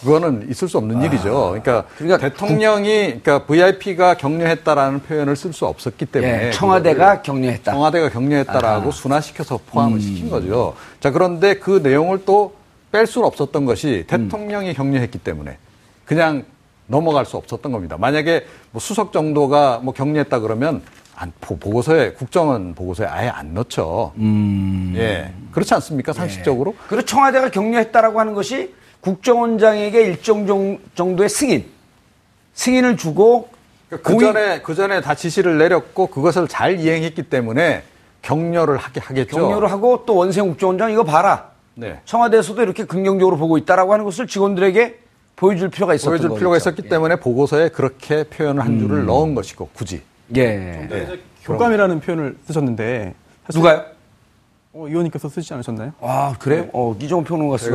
그거는 0.00 0.48
있을 0.50 0.68
수 0.68 0.78
없는 0.78 1.02
일이죠. 1.02 1.48
그러니까, 1.60 1.84
그러니까 1.98 2.18
대통령이 2.28 3.20
그러니까 3.22 3.44
VIP가 3.44 4.14
격려했다라는 4.14 5.00
표현을 5.02 5.36
쓸 5.36 5.52
수 5.52 5.66
없었기 5.66 6.06
때문에 6.06 6.46
예, 6.46 6.50
청와대가 6.52 7.22
격려했다. 7.22 7.72
청와대가 7.72 8.08
격려했다라고 8.08 8.82
아하. 8.82 8.90
순화시켜서 8.90 9.58
포함을 9.66 9.98
음. 9.98 10.00
시킨 10.00 10.30
거죠. 10.30 10.74
자 11.00 11.10
그런데 11.10 11.54
그 11.54 11.80
내용을 11.82 12.24
또 12.24 12.58
뺄 12.92 13.06
수는 13.06 13.24
없었던 13.28 13.66
것이 13.66 14.04
음. 14.10 14.28
대통령이 14.28 14.74
격려했기 14.74 15.18
때문에 15.18 15.58
그냥 16.04 16.42
넘어갈 16.88 17.24
수 17.24 17.36
없었던 17.36 17.70
겁니다. 17.70 17.96
만약에 17.96 18.46
뭐 18.72 18.80
수석 18.80 19.12
정도가 19.12 19.78
뭐 19.84 19.94
격려했다 19.94 20.40
그러면 20.40 20.82
안, 21.14 21.32
보- 21.40 21.56
보고서에 21.56 22.14
국정원 22.14 22.74
보고서에 22.74 23.06
아예 23.06 23.28
안 23.28 23.54
넣죠. 23.54 24.12
음. 24.16 24.94
예, 24.96 25.32
그렇지 25.52 25.72
않습니까 25.74 26.12
상식적으로? 26.12 26.74
그리고 26.88 27.04
청와대가 27.06 27.50
격려했다라고 27.52 28.18
하는 28.18 28.34
것이 28.34 28.74
국정원장에게 29.00 30.02
일정 30.02 30.46
정- 30.46 30.78
정도의 30.94 31.28
승인, 31.28 31.64
승인을 32.54 32.96
주고 32.96 33.48
그 33.88 34.00
공익- 34.02 34.32
전에 34.32 34.60
그 34.62 34.74
전에 34.74 35.00
다 35.00 35.14
지시를 35.14 35.58
내렸고 35.58 36.06
그것을 36.08 36.46
잘 36.48 36.78
이행했기 36.78 37.24
때문에 37.24 37.82
격려를 38.22 38.76
하게 38.76 39.00
하겠죠. 39.00 39.36
격려를 39.36 39.70
하고 39.70 40.04
또 40.06 40.16
원생 40.16 40.46
국정원장 40.46 40.92
이거 40.92 41.02
봐라. 41.04 41.50
네. 41.74 42.00
청와대에서도 42.04 42.62
이렇게 42.62 42.84
긍정적으로 42.84 43.36
보고 43.38 43.56
있다라고 43.56 43.92
하는 43.92 44.04
것을 44.04 44.26
직원들에게 44.26 44.98
보여줄 45.36 45.70
필요가 45.70 45.94
있었던 45.94 46.10
보여줄 46.12 46.28
거죠. 46.28 46.38
필요가 46.38 46.56
있었기 46.58 46.82
때문에 46.82 47.16
보고서에 47.16 47.70
그렇게 47.70 48.24
표현을 48.24 48.62
한 48.62 48.78
줄을 48.78 49.06
넣은 49.06 49.34
것이고 49.34 49.70
굳이. 49.72 50.02
예. 50.36 50.46
네. 50.90 51.18
교감이라는 51.44 52.00
표현을 52.00 52.36
쓰셨는데 52.46 53.14
누가요? 53.54 53.82
어, 54.72 54.86
의원님께서 54.86 55.28
쓰지 55.28 55.52
않으셨나요? 55.52 55.92
아 56.00 56.32
그래요? 56.38 56.66
어 56.72 56.94
이종훈 57.00 57.24
평론가 57.24 57.56
이제 57.56 57.72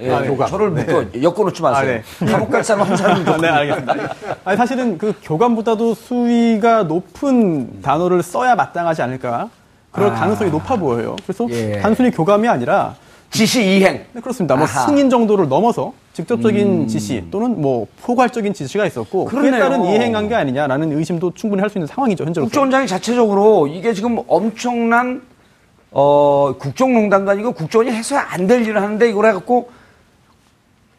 예, 0.00 0.12
아, 0.12 0.22
교감. 0.22 0.48
저를 0.48 0.70
묶어 0.70 1.04
엮어놓지 1.22 1.62
마세요. 1.62 2.00
아, 2.20 2.24
감옥 2.26 2.50
갈 2.50 2.62
사람 2.62 2.86
한 2.86 2.94
사람 2.94 3.26
아, 3.26 3.36
네, 3.38 3.48
알겠습니다. 3.48 3.94
아니, 4.44 4.56
사실은 4.58 4.98
그 4.98 5.14
교감보다도 5.22 5.94
수위가 5.94 6.82
높은 6.82 7.80
단어를 7.80 8.22
써야 8.22 8.54
마땅하지 8.54 9.00
않을까. 9.00 9.48
그럴 9.90 10.10
아. 10.10 10.14
가능성이 10.14 10.50
높아 10.50 10.76
보여요. 10.76 11.16
그래서 11.26 11.46
예. 11.48 11.78
단순히 11.80 12.10
교감이 12.10 12.46
아니라 12.48 12.94
지시 13.30 13.62
이행. 13.78 14.04
네, 14.12 14.20
그렇습니다. 14.20 14.56
뭐 14.56 14.66
아하. 14.66 14.84
음. 14.84 14.88
승인 14.88 15.08
정도를 15.08 15.48
넘어서 15.48 15.94
직접적인 16.12 16.86
지시 16.86 17.24
또는 17.30 17.62
뭐 17.62 17.86
포괄적인 18.02 18.52
지시가 18.52 18.84
있었고 18.84 19.24
그에 19.24 19.40
그러네요. 19.40 19.62
따른 19.62 19.84
이행한 19.86 20.28
게 20.28 20.34
아니냐라는 20.34 20.98
의심도 20.98 21.32
충분히 21.34 21.62
할 21.62 21.70
수 21.70 21.78
있는 21.78 21.86
상황이죠 21.86 22.24
현재로서. 22.26 22.46
국정원장이 22.48 22.86
자체적으로 22.86 23.66
이게 23.68 23.94
지금 23.94 24.18
엄청난 24.28 25.22
어 25.98 26.54
국정농단도 26.58 27.30
아니고 27.30 27.52
국정원이 27.52 27.90
해서야 27.90 28.26
안될 28.28 28.66
일을 28.66 28.82
하는데 28.82 29.08
이걸 29.08 29.24
해갖고 29.28 29.70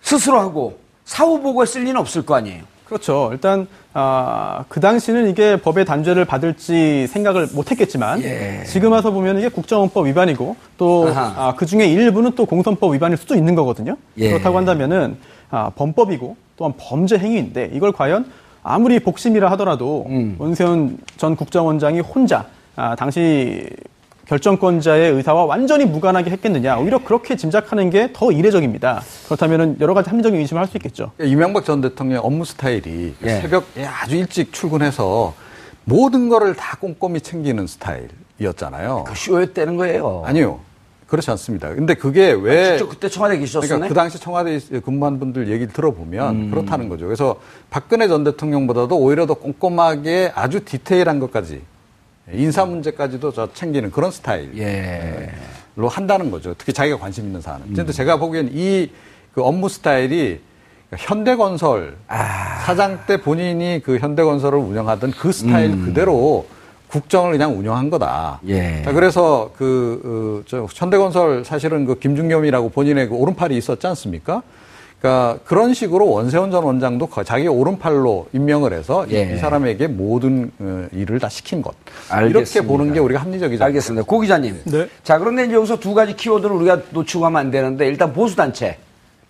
스스로 0.02 0.40
하고 0.40 0.80
사후 1.06 1.40
보고에 1.40 1.68
쓸 1.68 1.84
리는 1.84 1.98
없을 1.98 2.26
거 2.26 2.34
아니에요. 2.34 2.64
그렇죠. 2.86 3.30
일단 3.32 3.68
아, 3.94 4.64
그 4.70 4.80
당시는 4.80 5.30
이게 5.30 5.62
법의 5.62 5.86
단죄를 5.86 6.26
받을지 6.26 7.06
생각을 7.08 7.48
못했겠지만 7.54 8.24
예. 8.24 8.64
지금 8.66 8.92
와서 8.92 9.12
보면 9.12 9.38
이게 9.38 9.50
국정원법 9.50 10.08
위반이고 10.08 10.56
또. 10.80 11.14
아, 11.14 11.54
그 11.56 11.68
중에 11.68 11.86
일부는 11.86 12.32
또 12.32 12.48
공선법 12.48 12.96
위반일 12.96 13.18
수도 13.18 13.36
있는 13.36 13.54
거거든요. 13.54 13.98
예. 14.18 14.30
그렇다고 14.30 14.58
한다면은 14.58 15.18
아, 15.52 15.70
범법이고 15.76 16.36
또한 16.56 16.74
범죄 16.76 17.20
행위인데 17.20 17.70
이걸 17.72 17.92
과연 17.92 18.32
아무리 18.64 19.00
복심이라 19.00 19.52
하더라도 19.52 20.08
음. 20.10 20.38
원세훈 20.40 20.98
전 21.18 21.36
국정원장이 21.36 22.00
혼자 22.00 22.46
아, 22.76 22.96
당시 22.96 23.70
결정권자의 24.28 25.12
의사와 25.14 25.46
완전히 25.46 25.86
무관하게 25.86 26.32
했겠느냐 26.32 26.78
오히려 26.80 27.00
그렇게 27.04 27.36
짐작하는 27.36 27.90
게 27.90 28.10
더 28.14 28.32
이례적입니다. 28.32 29.02
그렇다면 29.26 29.78
여러 29.80 29.94
가지 29.94 30.10
합리적인 30.10 30.40
의심을 30.40 30.62
할 30.62 30.68
수 30.68 30.78
있겠죠. 30.78 31.12
이명박 31.22 31.64
전 31.66 31.80
대통령의 31.82 32.22
업무 32.24 32.44
스타일이 32.46 33.16
예. 33.24 33.42
새벽에 33.42 33.86
아주 33.86 34.16
일찍 34.18 34.52
출근해서 34.52 35.34
모든 35.86 36.28
거를 36.30 36.56
다 36.56 36.78
꼼꼼히 36.80 37.22
챙기는 37.22 37.66
스타일이었잖아요. 37.68 39.06
그 39.08 39.16
쇼였다는 39.16 39.78
거예요. 39.78 40.24
아니요. 40.26 40.60
그렇지 41.08 41.32
않습니다. 41.32 41.74
근데 41.74 41.94
그게 41.94 42.32
왜 42.34 42.72
직접 42.78 42.90
그때 42.90 43.08
청와대 43.08 43.38
계셨었네. 43.38 43.66
그러니까 43.68 43.88
그 43.88 43.94
당시 43.94 44.20
청와대에 44.20 44.60
근무한 44.84 45.20
분들 45.20 45.48
얘기를 45.50 45.72
들어보면 45.72 46.36
음. 46.36 46.52
그렇다는 46.52 46.90
거죠. 46.90 47.06
그래서 47.06 47.38
박근혜 47.70 48.10
전 48.10 48.26
대통령보다도 48.26 48.98
오히려 48.98 49.26
더 49.26 49.36
꼼꼼하게 49.36 50.34
아주 50.36 50.66
디테일한 50.66 51.20
것까지 51.20 51.62
인사 52.34 52.66
문제까지도 52.66 53.32
저 53.32 53.52
챙기는 53.54 53.92
그런 53.92 54.12
스타일로 54.12 54.58
예. 54.58 55.32
한다는 55.90 56.30
거죠. 56.32 56.54
특히 56.58 56.74
자기가 56.74 56.98
관심 56.98 57.26
있는 57.26 57.40
사안은. 57.42 57.68
음. 57.68 57.72
그런데 57.74 57.92
제가 57.94 58.18
보기엔 58.18 58.50
이 58.54 58.90
그 59.38 59.44
업무 59.44 59.70
스타일이 59.70 60.40
현대건설 60.98 61.96
아. 62.08 62.64
사장 62.66 62.98
때 63.06 63.22
본인이 63.22 63.84
그 63.86 64.00
현대건설을 64.00 64.58
운영하던 64.58 65.12
그 65.12 65.32
스타일 65.32 65.80
그대로 65.86 66.48
국정을 66.88 67.34
그냥 67.34 67.56
운영한 67.56 67.92
거다. 67.92 68.40
음. 68.42 68.50
예. 68.50 68.82
자, 68.84 68.94
그래서 68.94 69.52
그, 69.56 70.42
어, 70.42 70.48
저, 70.48 70.66
현대건설 70.74 71.46
사실은 71.46 71.86
그 71.86 72.00
김중겸이라고 72.00 72.70
본인의 72.70 73.10
그 73.10 73.16
오른팔이 73.16 73.56
있었지 73.56 73.86
않습니까? 73.86 74.42
그러니까 75.02 75.38
그런 75.46 75.74
식으로 75.76 76.10
원세훈 76.10 76.50
전 76.50 76.64
원장도 76.64 77.06
거- 77.08 77.24
자기 77.24 77.48
오른팔로 77.48 78.28
임명을 78.34 78.74
해서 78.74 79.06
이- 79.06 79.14
예. 79.14 79.34
이 79.36 79.38
사람에게 79.38 79.88
모든 79.88 80.52
어, 80.60 80.88
일을 80.92 81.20
다 81.20 81.30
시킨 81.30 81.62
것. 81.62 81.76
이렇게 82.10 82.26
알겠습니다. 82.26 82.68
보는 82.72 82.94
게 82.94 83.00
우리가 83.00 83.22
합리적이지 83.22 83.64
알겠습니다. 83.64 84.06
고 84.06 84.20
기자님. 84.20 84.60
네. 84.66 84.88
자, 85.04 85.20
그런데 85.20 85.46
이제 85.46 85.54
여기서 85.54 85.80
두 85.80 85.94
가지 85.94 86.16
키워드를 86.16 86.56
우리가 86.56 86.80
놓치고 86.92 87.22
가면 87.22 87.40
안 87.40 87.52
되는데, 87.52 87.86
일단 87.88 88.12
보수단체. 88.12 88.78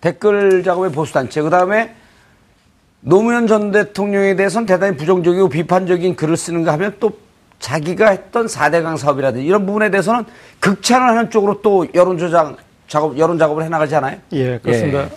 댓글 0.00 0.62
작업의 0.62 0.90
보수단체. 0.92 1.42
그 1.42 1.50
다음에 1.50 1.94
노무현 3.00 3.46
전 3.46 3.70
대통령에 3.70 4.36
대해서는 4.36 4.64
대단히 4.66 4.96
부정적이고 4.96 5.48
비판적인 5.50 6.16
글을 6.16 6.36
쓰는가 6.36 6.72
하면 6.72 6.96
또 6.98 7.12
자기가 7.58 8.08
했던 8.10 8.46
4대강 8.46 8.96
사업이라든지 8.96 9.44
이런 9.46 9.66
부분에 9.66 9.90
대해서는 9.90 10.24
극찬을 10.60 11.08
하는 11.08 11.30
쪽으로 11.30 11.60
또 11.60 11.86
여론조작 11.94 12.56
작업, 12.86 13.18
여론 13.18 13.36
작업을 13.38 13.64
해나가지 13.64 13.94
않아요? 13.96 14.16
예, 14.32 14.58
그렇습니다. 14.62 15.02
예. 15.04 15.08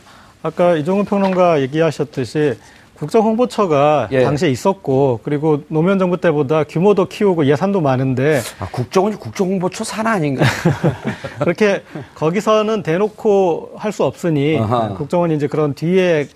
아까 0.43 0.75
이종훈 0.75 1.06
평론가 1.06 1.62
얘기하셨듯이 1.62 2.56
국정홍보처가 2.95 4.10
예. 4.12 4.23
당시에 4.23 4.49
있었고 4.49 5.21
그리고 5.23 5.63
노무현 5.69 5.97
정부 5.97 6.17
때보다 6.21 6.63
규모도 6.63 7.06
키우고 7.08 7.47
예산도 7.47 7.82
많은데 7.82 8.41
아, 8.60 8.67
국정원이 8.71 9.15
국정홍보처 9.15 9.84
산하 9.84 10.12
아닌가? 10.12 10.43
그렇게 11.39 11.82
거기서는 12.13 12.84
대놓고 12.84 13.71
할 13.77 13.91
수 13.91 14.04
없으니 14.04 14.58
아하. 14.60 14.89
국정원이 14.89 15.36
이제 15.36 15.47
그런 15.47 15.73
뒤에 15.73 16.27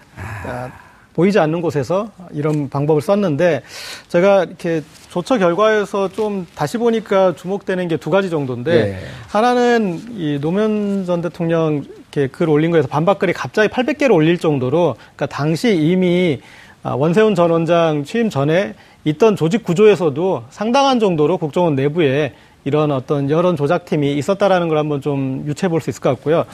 아, 0.47 0.71
보이지 1.13 1.37
않는 1.39 1.61
곳에서 1.61 2.09
이런 2.33 2.67
방법을 2.69 3.01
썼는데 3.01 3.61
제가 4.09 4.43
이렇게 4.45 4.81
조처 5.09 5.37
결과에서 5.37 6.09
좀 6.09 6.45
다시 6.55 6.77
보니까 6.79 7.35
주목되는 7.35 7.87
게 7.87 7.97
두 7.97 8.09
가지 8.09 8.29
정도인데 8.31 8.71
예. 8.73 8.97
하나는 9.29 10.01
이 10.17 10.39
노무현 10.41 11.05
전 11.05 11.21
대통령 11.21 11.85
이렇게 12.15 12.27
글 12.27 12.49
올린 12.49 12.71
거에서 12.71 12.87
반박글이 12.87 13.33
갑자기 13.33 13.67
800개를 13.67 14.13
올릴 14.13 14.37
정도로 14.37 14.95
그러니까 15.15 15.25
당시 15.25 15.75
이미 15.75 16.39
아, 16.81 16.91
원세훈 16.93 17.35
전 17.35 17.51
원장 17.51 18.03
취임 18.05 18.29
전에 18.29 18.73
있던 19.03 19.35
조직 19.35 19.63
구조에서도 19.63 20.45
상당한 20.49 20.99
정도로 20.99 21.37
국정원 21.37 21.75
내부에 21.75 22.33
이런 22.63 22.91
어떤 22.91 23.29
여론 23.29 23.55
조작팀이 23.55 24.13
있었다라는 24.17 24.69
걸 24.69 24.77
한번 24.77 25.01
좀 25.01 25.43
유추해 25.45 25.69
볼 25.69 25.81
수 25.81 25.89
있을 25.89 26.01
것 26.01 26.09
같고요. 26.09 26.45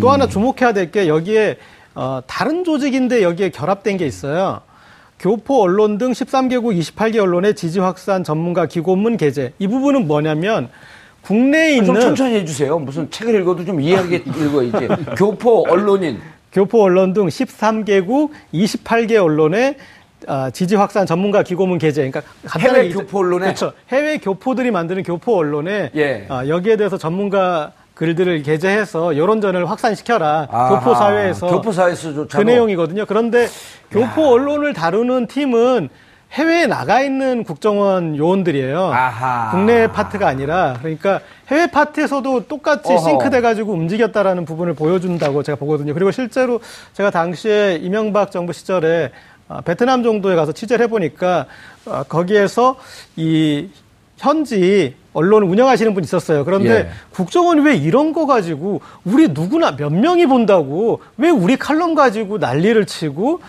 또 0.00 0.10
하나 0.10 0.26
주목해야 0.26 0.72
될 0.72 0.90
게 0.90 1.06
여기에 1.08 1.56
어, 1.94 2.20
다른 2.26 2.64
조직인데 2.64 3.22
여기에 3.22 3.50
결합된 3.50 3.96
게 3.98 4.06
있어요. 4.06 4.62
교포 5.20 5.62
언론 5.62 5.98
등 5.98 6.10
13개국 6.12 6.76
28개 6.80 7.18
언론의 7.20 7.54
지지 7.54 7.78
확산 7.78 8.24
전문가 8.24 8.66
기고문 8.66 9.16
게재. 9.16 9.52
이 9.58 9.68
부분은 9.68 10.08
뭐냐면 10.08 10.68
국내에 11.22 11.76
좀 11.76 11.86
있는 11.86 12.00
천천히 12.00 12.34
해주세요. 12.36 12.78
무슨 12.78 13.10
책을 13.10 13.40
읽어도 13.40 13.64
좀 13.64 13.80
이해하게 13.80 14.16
읽어야지. 14.16 14.88
교포 15.16 15.64
언론인. 15.68 16.20
교포 16.52 16.82
언론 16.82 17.12
등 17.12 17.26
13개국 17.26 18.30
28개 18.52 19.22
언론의 19.22 19.76
아, 20.28 20.50
지지 20.50 20.76
확산 20.76 21.06
전문가 21.06 21.42
기고문 21.42 21.78
게재. 21.78 22.08
그러니까 22.10 22.22
해외 22.58 22.90
교포 22.90 23.20
언론에? 23.20 23.46
그렇죠. 23.46 23.72
해외 23.90 24.18
교포들이 24.18 24.70
만드는 24.70 25.02
교포 25.02 25.36
언론에 25.36 25.90
예. 25.96 26.26
아, 26.28 26.46
여기에 26.46 26.76
대해서 26.76 26.98
전문가 26.98 27.72
글들을 27.94 28.42
게재해서 28.42 29.16
여론전을 29.16 29.68
확산시켜라. 29.68 30.48
아하. 30.50 30.68
교포 30.78 30.94
사회에서 30.94 31.46
교포 31.48 31.72
사회에서조차도. 31.72 32.44
그 32.44 32.50
내용이거든요. 32.50 33.04
그런데 33.06 33.48
교포 33.90 34.28
언론을 34.28 34.72
다루는 34.72 35.26
팀은 35.26 35.88
해외에 36.32 36.66
나가 36.66 37.02
있는 37.02 37.44
국정원 37.44 38.16
요원들이에요. 38.16 38.90
아하. 38.90 39.50
국내 39.50 39.86
파트가 39.86 40.26
아니라 40.26 40.76
그러니까 40.78 41.20
해외 41.48 41.66
파트에서도 41.66 42.46
똑같이 42.46 42.90
어허. 42.90 43.06
싱크돼 43.06 43.42
가지고 43.42 43.72
움직였다라는 43.72 44.46
부분을 44.46 44.72
보여준다고 44.74 45.42
제가 45.42 45.56
보거든요. 45.56 45.92
그리고 45.92 46.10
실제로 46.10 46.60
제가 46.94 47.10
당시에 47.10 47.78
이명박 47.82 48.30
정부 48.30 48.54
시절에 48.54 49.10
아, 49.48 49.60
베트남 49.60 50.02
정도에 50.02 50.34
가서 50.34 50.52
취재를 50.52 50.84
해보니까 50.84 51.46
아, 51.86 52.04
거기에서 52.08 52.76
이 53.16 53.68
현지 54.16 54.94
언론을 55.12 55.46
운영하시는 55.48 55.92
분 55.92 56.02
있었어요. 56.02 56.46
그런데 56.46 56.70
예. 56.70 56.88
국정원이 57.10 57.60
왜 57.60 57.74
이런 57.76 58.14
거 58.14 58.24
가지고 58.24 58.80
우리 59.04 59.28
누구나 59.28 59.76
몇 59.76 59.92
명이 59.92 60.26
본다고 60.26 61.02
왜 61.18 61.28
우리 61.28 61.56
칼럼 61.56 61.94
가지고 61.94 62.38
난리를 62.38 62.86
치고 62.86 63.40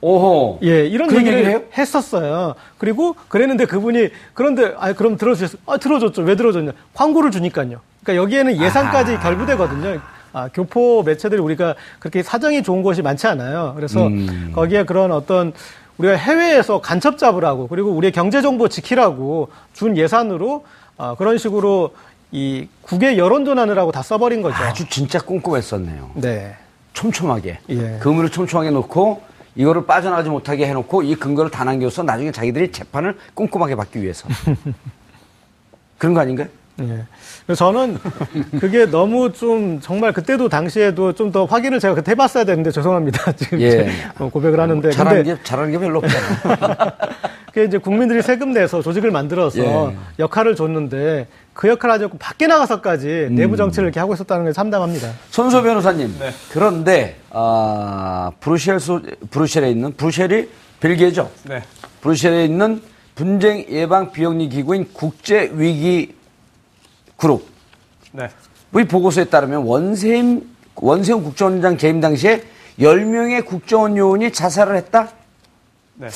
오호. 0.00 0.60
예, 0.62 0.86
이런 0.86 1.12
얘기를 1.14 1.46
해요? 1.46 1.62
했었어요. 1.76 2.54
그리고 2.78 3.16
그랬는데 3.28 3.66
그분이 3.66 4.10
그런데 4.34 4.74
아 4.78 4.92
그럼 4.92 5.16
들어주셨어요. 5.16 5.60
아 5.66 5.76
들어줬죠. 5.76 6.22
왜 6.22 6.36
들어줬냐? 6.36 6.72
광고를 6.94 7.30
주니까요. 7.30 7.80
그러니까 8.02 8.22
여기에는 8.22 8.60
예산까지 8.62 9.16
아. 9.16 9.20
결부되거든요. 9.20 10.00
아, 10.32 10.48
교포 10.52 11.02
매체들이 11.02 11.40
우리가 11.40 11.74
그렇게 11.98 12.22
사정이 12.22 12.62
좋은 12.62 12.82
곳이 12.82 13.02
많지 13.02 13.26
않아요. 13.26 13.72
그래서 13.74 14.06
음. 14.06 14.52
거기에 14.54 14.84
그런 14.84 15.10
어떤 15.10 15.52
우리가 15.96 16.14
해외에서 16.14 16.80
간첩 16.80 17.18
잡으라고 17.18 17.66
그리고 17.66 17.90
우리의 17.90 18.12
경제 18.12 18.40
정보 18.40 18.68
지키라고 18.68 19.48
준 19.72 19.96
예산으로 19.96 20.64
아, 20.96 21.14
그런 21.16 21.38
식으로 21.38 21.94
이 22.30 22.68
국외 22.82 23.16
여론 23.16 23.44
전환을 23.44 23.74
다 23.92 24.02
써버린 24.02 24.42
거죠. 24.42 24.56
아주 24.56 24.88
진짜 24.88 25.18
꼼꼼했었네요. 25.18 26.10
네. 26.14 26.54
촘촘하게. 26.92 27.58
예. 27.70 27.98
그물을 28.00 28.30
촘촘하게 28.30 28.70
놓고 28.70 29.22
이거를 29.58 29.84
빠져나가지 29.86 30.30
못하게 30.30 30.66
해놓고 30.68 31.02
이 31.02 31.16
근거를 31.16 31.50
다 31.50 31.64
남겨서 31.64 32.04
나중에 32.04 32.30
자기들이 32.30 32.70
재판을 32.70 33.16
꼼꼼하게 33.34 33.74
받기 33.74 34.00
위해서. 34.00 34.28
그런 35.98 36.14
거 36.14 36.20
아닌가요? 36.20 36.46
예. 36.80 37.02
그래서 37.44 37.64
저는 37.72 37.98
그게 38.60 38.86
너무 38.86 39.32
좀 39.32 39.80
정말 39.80 40.12
그때도 40.12 40.48
당시에도 40.48 41.12
좀 41.12 41.32
더 41.32 41.44
확인을 41.44 41.80
제가 41.80 41.94
그때 41.96 42.12
해봤어야 42.12 42.44
되는데 42.44 42.70
죄송합니다. 42.70 43.32
지금 43.36 43.60
예. 43.60 43.90
어, 44.20 44.28
고백을 44.30 44.60
하는데. 44.60 44.90
잘하는 44.92 45.24
게, 45.24 45.36
잘하는 45.42 45.72
게 45.72 45.78
별로 45.80 45.98
없잖아요. 45.98 46.92
그게 47.48 47.64
이제 47.64 47.78
국민들이 47.78 48.20
세금 48.22 48.52
내서 48.52 48.82
조직을 48.82 49.10
만들어서 49.10 49.58
예. 49.58 49.96
역할을 50.18 50.54
줬는데 50.54 51.26
그 51.54 51.68
역할을 51.68 51.94
하지 51.94 52.04
않고 52.04 52.18
밖에 52.18 52.46
나가서까지 52.46 53.28
음. 53.30 53.34
내부 53.34 53.56
정치를 53.56 53.86
이렇게 53.86 53.98
하고 53.98 54.14
있었다는 54.14 54.44
게 54.44 54.52
참담합니다. 54.52 55.10
손소 55.30 55.62
변호사님. 55.62 56.14
그런데, 56.52 57.16
아, 57.30 58.30
브루셀, 58.40 58.78
소, 58.78 59.00
브루셀에 59.30 59.70
있는, 59.70 59.92
브루셀이 59.94 60.48
벨기에죠? 60.78 61.30
네. 61.44 61.62
브루셀에 62.02 62.44
있는 62.44 62.82
분쟁 63.14 63.64
예방 63.70 64.12
비영리 64.12 64.48
기구인 64.50 64.86
국제 64.92 65.50
위기 65.52 66.14
그룹. 67.16 67.44
네. 68.12 68.28
의 68.74 68.86
보고서에 68.86 69.24
따르면 69.24 69.62
원세임, 69.62 70.48
원세훈 70.76 71.24
국정원장 71.24 71.78
재임 71.78 72.00
당시에 72.00 72.44
10명의 72.78 73.44
국정원 73.44 73.96
요원이 73.96 74.32
자살을 74.32 74.76
했다? 74.76 75.08
네. 75.94 76.08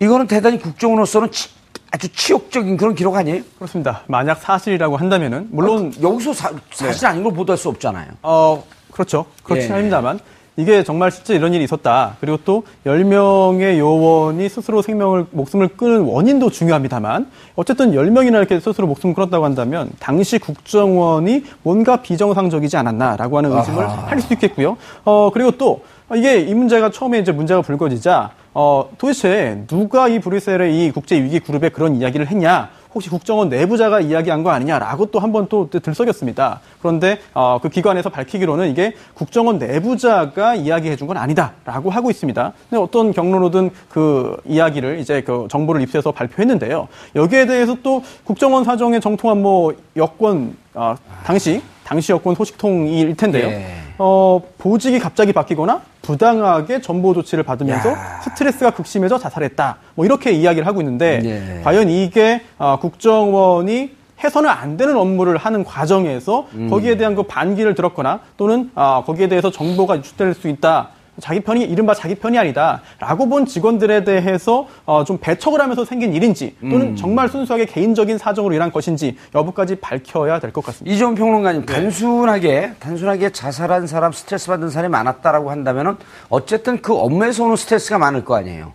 이거는 0.00 0.26
대단히 0.26 0.58
국정원으로서는 0.60 1.30
치- 1.30 1.48
아주 1.90 2.08
치욕적인 2.12 2.76
그런 2.76 2.94
기록 2.94 3.14
아니에요? 3.16 3.42
그렇습니다. 3.56 4.02
만약 4.06 4.40
사실이라고 4.40 4.96
한다면은 4.96 5.48
물론 5.50 5.92
아, 5.96 6.02
여기서 6.02 6.32
사, 6.32 6.50
사실 6.72 7.06
아닌 7.06 7.22
걸 7.22 7.32
보도할 7.32 7.56
수 7.56 7.68
없잖아요. 7.68 8.06
어, 8.22 8.62
그렇죠. 8.90 9.26
그렇긴 9.44 9.68
예. 9.68 9.72
합니다만 9.72 10.18
이게 10.58 10.82
정말 10.84 11.10
실제 11.12 11.34
이런 11.34 11.52
일이 11.52 11.64
있었다. 11.64 12.16
그리고 12.20 12.38
또 12.44 12.64
10명의 12.86 13.78
요원이 13.78 14.48
스스로 14.48 14.80
생명을, 14.82 15.26
목숨을 15.30 15.68
끊은 15.68 16.00
원인도 16.02 16.50
중요합니다만 16.50 17.30
어쨌든 17.56 17.92
10명이나 17.92 18.36
이렇게 18.36 18.58
스스로 18.58 18.86
목숨을 18.86 19.14
끊었다고 19.14 19.44
한다면 19.44 19.90
당시 20.00 20.38
국정원이 20.38 21.44
뭔가 21.62 22.00
비정상적이지 22.02 22.76
않았나라고 22.78 23.36
하는 23.38 23.52
의심을 23.52 23.86
할 23.88 24.20
수 24.20 24.32
있겠고요. 24.32 24.76
어, 25.04 25.30
그리고 25.32 25.50
또 25.52 25.82
이게 26.14 26.38
이 26.40 26.54
문제가 26.54 26.90
처음에 26.90 27.18
이제 27.18 27.32
문제가 27.32 27.62
불거지자 27.62 28.30
어, 28.54 28.88
도대체 28.96 29.64
누가 29.66 30.08
이 30.08 30.18
브뤼셀의 30.20 30.86
이 30.86 30.90
국제 30.92 31.20
위기 31.22 31.40
그룹에 31.40 31.68
그런 31.68 31.96
이야기를 31.96 32.28
했냐? 32.28 32.70
혹시 32.94 33.10
국정원 33.10 33.50
내부자가 33.50 34.00
이야기한 34.00 34.42
거 34.42 34.48
아니냐라고 34.50 35.06
또 35.06 35.18
한 35.20 35.30
번 35.32 35.46
또 35.50 35.68
들썩였습니다. 35.68 36.60
그런데 36.80 37.18
어, 37.34 37.58
그 37.60 37.68
기관에서 37.68 38.08
밝히기로는 38.08 38.70
이게 38.70 38.94
국정원 39.14 39.58
내부자가 39.58 40.54
이야기해 40.54 40.96
준 40.96 41.06
건 41.06 41.18
아니다라고 41.18 41.90
하고 41.90 42.10
있습니다. 42.10 42.52
근데 42.70 42.82
어떤 42.82 43.12
경로로든 43.12 43.70
그 43.90 44.36
이야기를 44.46 45.00
이제 45.00 45.20
그 45.20 45.46
정보를 45.50 45.82
입수해서 45.82 46.10
발표했는데요. 46.12 46.88
여기에 47.16 47.46
대해서 47.46 47.76
또 47.82 48.02
국정원 48.24 48.64
사정에 48.64 48.98
정통한 49.00 49.42
뭐 49.42 49.74
여권 49.96 50.56
어, 50.72 50.94
당시 51.24 51.60
당시 51.84 52.12
여권 52.12 52.34
소식통일 52.34 53.16
텐데요. 53.16 53.48
예. 53.48 53.85
어, 53.98 54.40
보직이 54.58 54.98
갑자기 54.98 55.32
바뀌거나 55.32 55.80
부당하게 56.02 56.80
전보 56.80 57.14
조치를 57.14 57.44
받으면서 57.44 57.94
스트레스가 58.24 58.70
극심해져 58.70 59.18
자살했다. 59.18 59.76
뭐 59.94 60.04
이렇게 60.04 60.32
이야기를 60.32 60.66
하고 60.66 60.80
있는데 60.80 61.20
예. 61.24 61.62
과연 61.62 61.88
이게 61.88 62.42
아, 62.58 62.78
국정원이 62.80 63.90
해서는 64.22 64.48
안 64.48 64.76
되는 64.76 64.96
업무를 64.96 65.36
하는 65.36 65.64
과정에서 65.64 66.46
음. 66.54 66.70
거기에 66.70 66.96
대한 66.96 67.14
그 67.14 67.24
반기를 67.24 67.74
들었거나 67.74 68.20
또는 68.36 68.70
아, 68.74 69.02
거기에 69.04 69.28
대해서 69.28 69.50
정보가 69.50 69.98
유출될 69.98 70.34
수 70.34 70.48
있다. 70.48 70.88
자기 71.20 71.40
편이 71.40 71.64
이른바 71.64 71.94
자기 71.94 72.14
편이 72.14 72.38
아니다라고 72.38 73.28
본 73.28 73.46
직원들에 73.46 74.04
대해서 74.04 74.66
어, 74.84 75.04
좀 75.04 75.18
배척을 75.18 75.60
하면서 75.60 75.84
생긴 75.84 76.12
일인지 76.12 76.56
또는 76.60 76.88
음. 76.88 76.96
정말 76.96 77.28
순수하게 77.28 77.66
개인적인 77.66 78.18
사정으로 78.18 78.54
일한 78.54 78.70
것인지 78.70 79.16
여부까지 79.34 79.76
밝혀야 79.76 80.40
될 80.40 80.52
것 80.52 80.64
같습니다. 80.64 80.94
이재훈 80.94 81.14
평론가님, 81.14 81.66
단순하게, 81.66 82.74
단순하게 82.80 83.30
자살한 83.30 83.86
사람, 83.86 84.12
스트레스 84.12 84.46
받은 84.48 84.70
사람이 84.70 84.90
많았다라고 84.92 85.50
한다면은 85.50 85.96
어쨌든 86.28 86.80
그 86.82 86.94
업무에서 86.94 87.44
오는 87.44 87.56
스트레스가 87.56 87.98
많을 87.98 88.24
거 88.24 88.36
아니에요. 88.36 88.72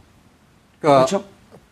그러니까 0.80 1.06
그렇죠? 1.06 1.23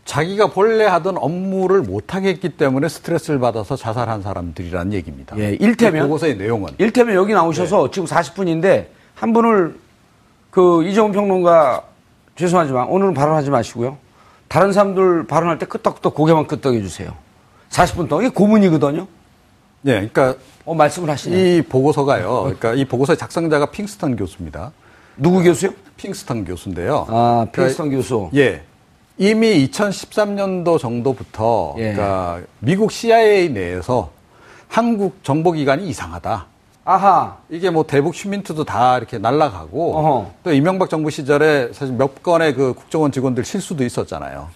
자기가 0.06 0.48
본래 0.48 0.86
하던 0.86 1.18
업무를 1.18 1.82
못하게 1.82 2.30
했기 2.30 2.50
때문에 2.50 2.90
스트레스를 2.90 3.40
받아서 3.40 3.76
자살한 3.76 4.24
사람들이라는 4.24 4.94
얘기입니다. 4.94 5.38
예, 5.38 5.56
일테면? 5.60 6.02
그 6.04 6.08
보고서의 6.08 6.38
내용은. 6.38 6.70
일테면 6.80 7.16
여기 7.16 7.34
나오셔서 7.34 7.86
네. 7.86 7.92
지금 7.92 8.08
40분인데 8.08 8.86
한 9.14 9.34
분을 9.34 9.76
그 10.52 10.84
이재훈 10.86 11.12
평론가 11.12 11.84
죄송하지만 12.36 12.88
오늘은 12.88 13.14
발언하지 13.14 13.50
마시고요. 13.50 13.98
다른 14.48 14.74
사람들 14.74 15.28
발언할 15.28 15.60
때 15.60 15.66
끄떡끄떡 15.66 16.16
고개만 16.16 16.48
끄떡해 16.48 16.82
주세요. 16.82 17.14
40분 17.70 18.10
동안 18.10 18.26
이게 18.26 18.34
고문이거든요. 18.34 19.08
예, 19.86 19.92
그러니까 19.92 20.36
어, 20.66 20.74
말씀을 20.74 21.10
하시네. 21.10 21.58
이 21.58 21.62
보고서가요. 21.62 22.42
그러니까 22.44 22.74
이 22.74 22.86
보고서의 22.86 23.18
작성자가 23.18 23.68
핑스턴 23.68 24.16
교수입니다. 24.16 24.72
누구 25.18 25.44
교수요? 25.44 25.72
핑스턴 25.98 26.46
교수인데요. 26.46 27.06
아, 27.10 27.46
핑스턴 27.52 27.90
교수. 27.92 28.30
예. 28.36 28.64
이미 29.18 29.68
2013년도 29.70 30.80
정도부터 30.80 31.76
예. 31.78 31.94
그러니까 31.94 32.42
미국 32.60 32.92
CIA 32.92 33.50
내에서 33.50 34.12
한국 34.68 35.24
정보기관이 35.24 35.88
이상하다. 35.90 36.46
아하. 36.86 37.38
이게 37.50 37.70
뭐 37.70 37.84
대북 37.86 38.16
휴민트도 38.16 38.64
다 38.64 38.98
이렇게 38.98 39.18
날라가고 39.18 39.98
어허. 39.98 40.32
또 40.44 40.54
이명박 40.54 40.90
정부 40.90 41.10
시절에 41.10 41.70
사실 41.74 41.94
몇 41.96 42.24
건의 42.24 42.54
그 42.54 42.74
국정원 42.74 43.12
직원들 43.12 43.46
실수도 43.46 43.84
있었잖아요. 43.84 44.48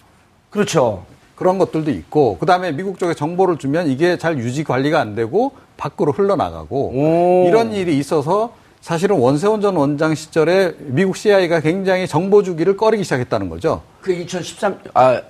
그렇죠. 0.50 1.04
그런 1.36 1.58
것들도 1.58 1.90
있고 1.90 2.38
그다음에 2.38 2.72
미국 2.72 2.98
쪽에 2.98 3.14
정보를 3.14 3.58
주면 3.58 3.88
이게 3.88 4.16
잘 4.18 4.38
유지 4.38 4.64
관리가 4.64 5.00
안 5.00 5.14
되고 5.14 5.52
밖으로 5.76 6.12
흘러나가고 6.12 6.92
오. 6.94 7.48
이런 7.48 7.72
일이 7.72 7.98
있어서 7.98 8.52
사실은 8.80 9.18
원세훈 9.18 9.60
전 9.60 9.76
원장 9.76 10.14
시절에 10.14 10.74
미국 10.78 11.16
CIA가 11.16 11.60
굉장히 11.60 12.06
정보 12.06 12.42
주기를 12.42 12.76
꺼리기 12.76 13.02
시작했다는 13.02 13.48
거죠. 13.48 13.82
그 14.02 14.12
2013, 14.12 14.78
아, 14.92 15.22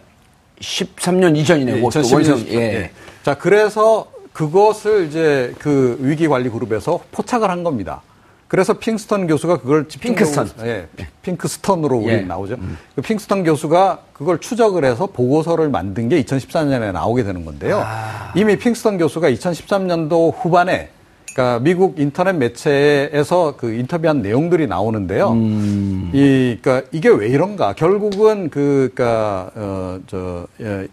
13년 0.60 1.36
이전이네요. 1.36 1.76
예, 1.76 1.80
그것도 1.80 2.00
2012년 2.00 2.14
원세훈, 2.14 2.48
예. 2.52 2.90
자, 3.22 3.34
그래서 3.34 4.08
그것을 4.34 5.06
이제 5.06 5.54
그 5.58 5.96
위기 6.00 6.28
관리 6.28 6.50
그룹에서 6.50 7.00
포착을 7.12 7.48
한 7.50 7.62
겁니다. 7.64 8.02
그래서 8.48 8.74
핑스턴 8.74 9.26
교수가 9.26 9.58
그걸 9.58 9.86
핑크스턴. 9.88 10.50
예, 10.64 10.86
피- 10.96 11.06
핑크스턴으로 11.22 11.96
우리 11.96 12.12
예. 12.12 12.20
나오죠. 12.20 12.56
그 12.94 13.00
핑스턴 13.00 13.42
교수가 13.42 14.00
그걸 14.12 14.38
추적을 14.38 14.84
해서 14.84 15.06
보고서를 15.06 15.70
만든 15.70 16.08
게 16.08 16.22
2014년에 16.22 16.92
나오게 16.92 17.22
되는 17.24 17.44
건데요. 17.44 17.80
아. 17.84 18.32
이미 18.36 18.56
핑스턴 18.58 18.98
교수가 18.98 19.30
2013년도 19.30 20.34
후반에 20.36 20.90
그러니까 21.32 21.60
미국 21.60 21.98
인터넷 21.98 22.32
매체에서 22.34 23.54
그 23.56 23.72
인터뷰한 23.72 24.20
내용들이 24.22 24.66
나오는데요. 24.68 25.30
음. 25.32 26.10
이, 26.12 26.58
그러니까 26.60 26.86
이게 26.92 27.08
왜 27.08 27.28
이런가? 27.28 27.72
결국은 27.72 28.50
그, 28.50 28.90
그러니까 28.94 29.50
어저 29.56 30.46
예, 30.60 30.86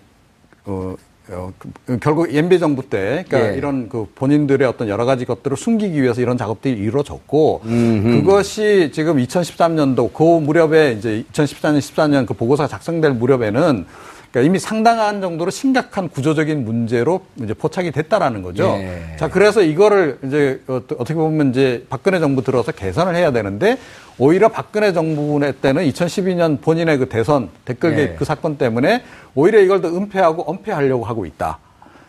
어, 0.65 0.95
어, 1.31 1.53
그, 1.85 1.97
결국 1.99 2.33
MB 2.33 2.59
정부 2.59 2.87
때, 2.87 3.23
그러니까 3.27 3.53
예. 3.53 3.57
이런 3.57 3.87
그 3.87 4.07
본인들의 4.15 4.67
어떤 4.67 4.89
여러 4.89 5.05
가지 5.05 5.25
것들을 5.25 5.55
숨기기 5.55 6.01
위해서 6.01 6.21
이런 6.21 6.37
작업들이 6.37 6.73
이루어졌고, 6.73 7.61
그것이 7.63 8.91
지금 8.93 9.17
2013년도 9.17 10.13
그 10.13 10.23
무렵에 10.23 10.93
이제 10.93 11.23
2014년, 11.31 11.79
14년 11.79 12.25
그 12.25 12.33
보고서가 12.33 12.67
작성될 12.67 13.13
무렵에는 13.13 13.85
그러니까 14.31 14.49
이미 14.49 14.59
상당한 14.59 15.19
정도로 15.19 15.51
심각한 15.51 16.07
구조적인 16.07 16.63
문제로 16.63 17.21
이제 17.43 17.53
포착이 17.53 17.91
됐다라는 17.91 18.41
거죠. 18.41 18.63
예. 18.79 19.17
자, 19.17 19.27
그래서 19.29 19.61
이거를 19.61 20.19
이제 20.23 20.61
어- 20.67 20.75
어떻게 20.97 21.13
보면 21.15 21.49
이제 21.49 21.85
박근혜 21.89 22.19
정부 22.19 22.41
들어서 22.41 22.71
개선을 22.71 23.15
해야 23.15 23.31
되는데 23.31 23.77
오히려 24.17 24.47
박근혜 24.47 24.93
정부 24.93 25.39
때는 25.61 25.83
2012년 25.89 26.61
본인의 26.61 26.97
그 26.97 27.09
대선 27.09 27.49
댓글 27.65 27.91
예. 27.91 27.95
개입 27.95 28.17
그 28.17 28.25
사건 28.25 28.57
때문에 28.57 29.03
오히려 29.35 29.59
이걸 29.59 29.81
더 29.81 29.89
은폐하고 29.89 30.43
엄폐하려고 30.43 31.03
하고 31.03 31.25
있다. 31.25 31.59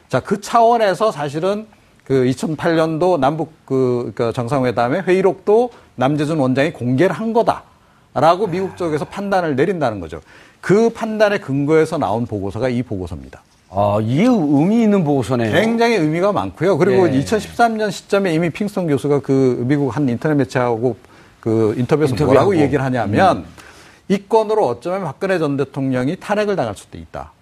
자, 0.08 0.20
그 0.20 0.40
차원에서 0.40 1.10
사실은 1.10 1.66
그 2.04 2.24
2008년도 2.24 3.18
남북 3.18 3.52
그 3.64 4.12
그러니까 4.14 4.32
정상회담의 4.32 5.02
회의록도 5.02 5.70
남재준 5.96 6.38
원장이 6.38 6.72
공개를 6.72 7.14
한 7.14 7.32
거다 7.32 7.62
라고 8.14 8.46
미국 8.46 8.76
쪽에서 8.76 9.04
판단을 9.04 9.56
내린다는 9.56 10.00
거죠. 10.00 10.20
그 10.60 10.90
판단의 10.90 11.40
근거에서 11.40 11.98
나온 11.98 12.26
보고서가 12.26 12.68
이 12.68 12.82
보고서입니다. 12.82 13.42
아, 13.70 13.98
이 14.02 14.20
의미 14.20 14.82
있는 14.82 15.02
보고서네요. 15.02 15.52
굉장히 15.52 15.96
의미가 15.96 16.32
많고요. 16.32 16.76
그리고 16.76 17.08
예. 17.08 17.18
2013년 17.20 17.90
시점에 17.90 18.34
이미 18.34 18.50
핑스턴 18.50 18.86
교수가 18.86 19.20
그 19.20 19.64
미국 19.66 19.96
한 19.96 20.08
인터넷 20.08 20.34
매체하고 20.34 20.96
그 21.40 21.74
인터뷰에서 21.78 22.12
인터뷰하고. 22.12 22.50
뭐라고 22.50 22.56
얘기를 22.62 22.84
하냐면 22.84 23.44
이 24.08 24.18
건으로 24.28 24.66
어쩌면 24.66 25.04
박근혜 25.04 25.38
전 25.38 25.56
대통령이 25.56 26.16
탄핵을 26.20 26.54
당할 26.54 26.76
수도 26.76 26.98
있다. 26.98 27.32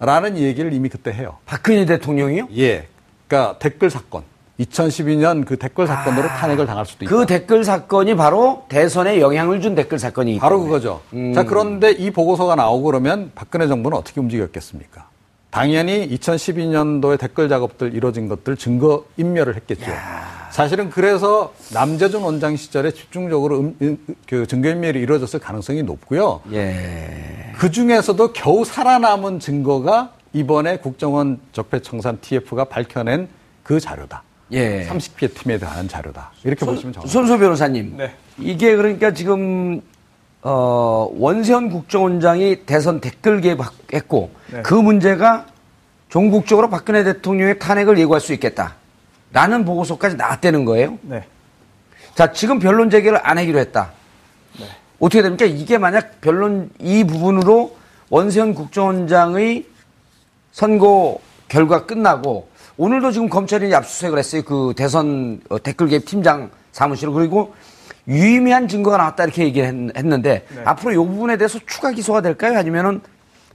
라는 0.00 0.36
얘기를 0.36 0.72
이미 0.72 0.88
그때 0.88 1.12
해요. 1.12 1.36
박근혜 1.46 1.84
대통령이요? 1.84 2.48
예. 2.56 2.88
그러니까 3.28 3.58
댓글 3.58 3.90
사건. 3.90 4.24
2012년 4.60 5.44
그 5.44 5.56
댓글 5.56 5.86
사건으로 5.86 6.28
탄핵을 6.28 6.66
당할 6.66 6.86
수도 6.86 7.04
있다. 7.04 7.14
그 7.14 7.26
댓글 7.26 7.64
사건이 7.64 8.14
바로 8.16 8.64
대선에 8.68 9.20
영향을 9.20 9.60
준 9.60 9.74
댓글 9.74 9.98
사건이 9.98 10.38
바로 10.38 10.60
그거죠. 10.62 11.00
음. 11.12 11.32
자, 11.32 11.44
그런데 11.44 11.90
이 11.90 12.10
보고서가 12.10 12.54
나오고 12.54 12.84
그러면 12.84 13.32
박근혜 13.34 13.66
정부는 13.66 13.96
어떻게 13.96 14.20
움직였겠습니까? 14.20 15.08
당연히 15.50 16.08
2012년도에 16.08 17.18
댓글 17.18 17.48
작업들 17.48 17.94
이루어진 17.94 18.28
것들 18.28 18.56
증거 18.56 19.04
인멸을 19.16 19.56
했겠죠. 19.56 19.90
사실은 20.50 20.90
그래서 20.90 21.52
남재준 21.72 22.22
원장 22.22 22.56
시절에 22.56 22.92
집중적으로 22.92 23.60
음, 23.60 23.76
음, 23.82 23.98
그 24.28 24.46
증거 24.46 24.68
인멸이 24.68 24.98
이루어졌을 25.00 25.40
가능성이 25.40 25.82
높고요. 25.82 26.40
예. 26.52 27.52
그 27.56 27.70
중에서도 27.70 28.32
겨우 28.32 28.64
살아남은 28.64 29.40
증거가 29.40 30.12
이번에 30.32 30.78
국정원 30.78 31.40
적폐청산 31.52 32.18
TF가 32.20 32.64
밝혀낸 32.64 33.28
그 33.64 33.80
자료다. 33.80 34.22
예. 34.52 34.86
30개 34.88 35.32
팀에 35.34 35.58
대한 35.58 35.88
자료다. 35.88 36.32
이렇게 36.44 36.64
보시면 36.64 36.92
정확합니다. 36.92 37.12
손소 37.12 37.38
변호사님. 37.38 37.96
네. 37.96 38.14
이게 38.38 38.76
그러니까 38.76 39.12
지금 39.12 39.80
어, 40.42 41.10
원세현 41.14 41.70
국정원장이 41.70 42.64
대선 42.66 43.00
댓글 43.00 43.40
개입했고 43.40 44.30
네. 44.52 44.62
그 44.62 44.74
문제가 44.74 45.46
종국적으로 46.08 46.68
박근혜 46.70 47.04
대통령의 47.04 47.58
탄핵을 47.58 47.98
예고할 47.98 48.20
수 48.20 48.32
있겠다. 48.32 48.74
라는 49.32 49.64
보고서까지 49.64 50.16
나왔다는 50.16 50.64
거예요. 50.64 50.98
네. 51.02 51.24
자, 52.14 52.32
지금 52.32 52.58
변론 52.58 52.90
제기를 52.90 53.18
안 53.22 53.38
하기로 53.38 53.58
했다. 53.60 53.92
어떻게 54.98 55.22
됩니까? 55.22 55.46
이게 55.46 55.78
만약 55.78 56.20
변론 56.20 56.70
이 56.78 57.04
부분으로 57.04 57.76
원세현 58.10 58.54
국정원장의 58.54 59.66
선거 60.52 61.18
결과 61.48 61.86
끝나고 61.86 62.49
오늘도 62.80 63.12
지금 63.12 63.28
검찰이 63.28 63.74
압수수색을 63.74 64.18
했어요. 64.18 64.42
그 64.42 64.72
대선 64.74 65.38
어, 65.50 65.58
댓글 65.58 65.88
개입 65.88 66.06
팀장 66.06 66.50
사무실을 66.72 67.12
그리고 67.12 67.52
유의미한 68.08 68.68
증거가 68.68 68.96
나왔다 68.96 69.24
이렇게 69.24 69.44
얘기했는데 69.44 70.46
앞으로 70.64 70.92
이 70.92 70.96
부분에 70.96 71.36
대해서 71.36 71.58
추가 71.66 71.90
기소가 71.90 72.22
될까요? 72.22 72.58
아니면은 72.58 73.02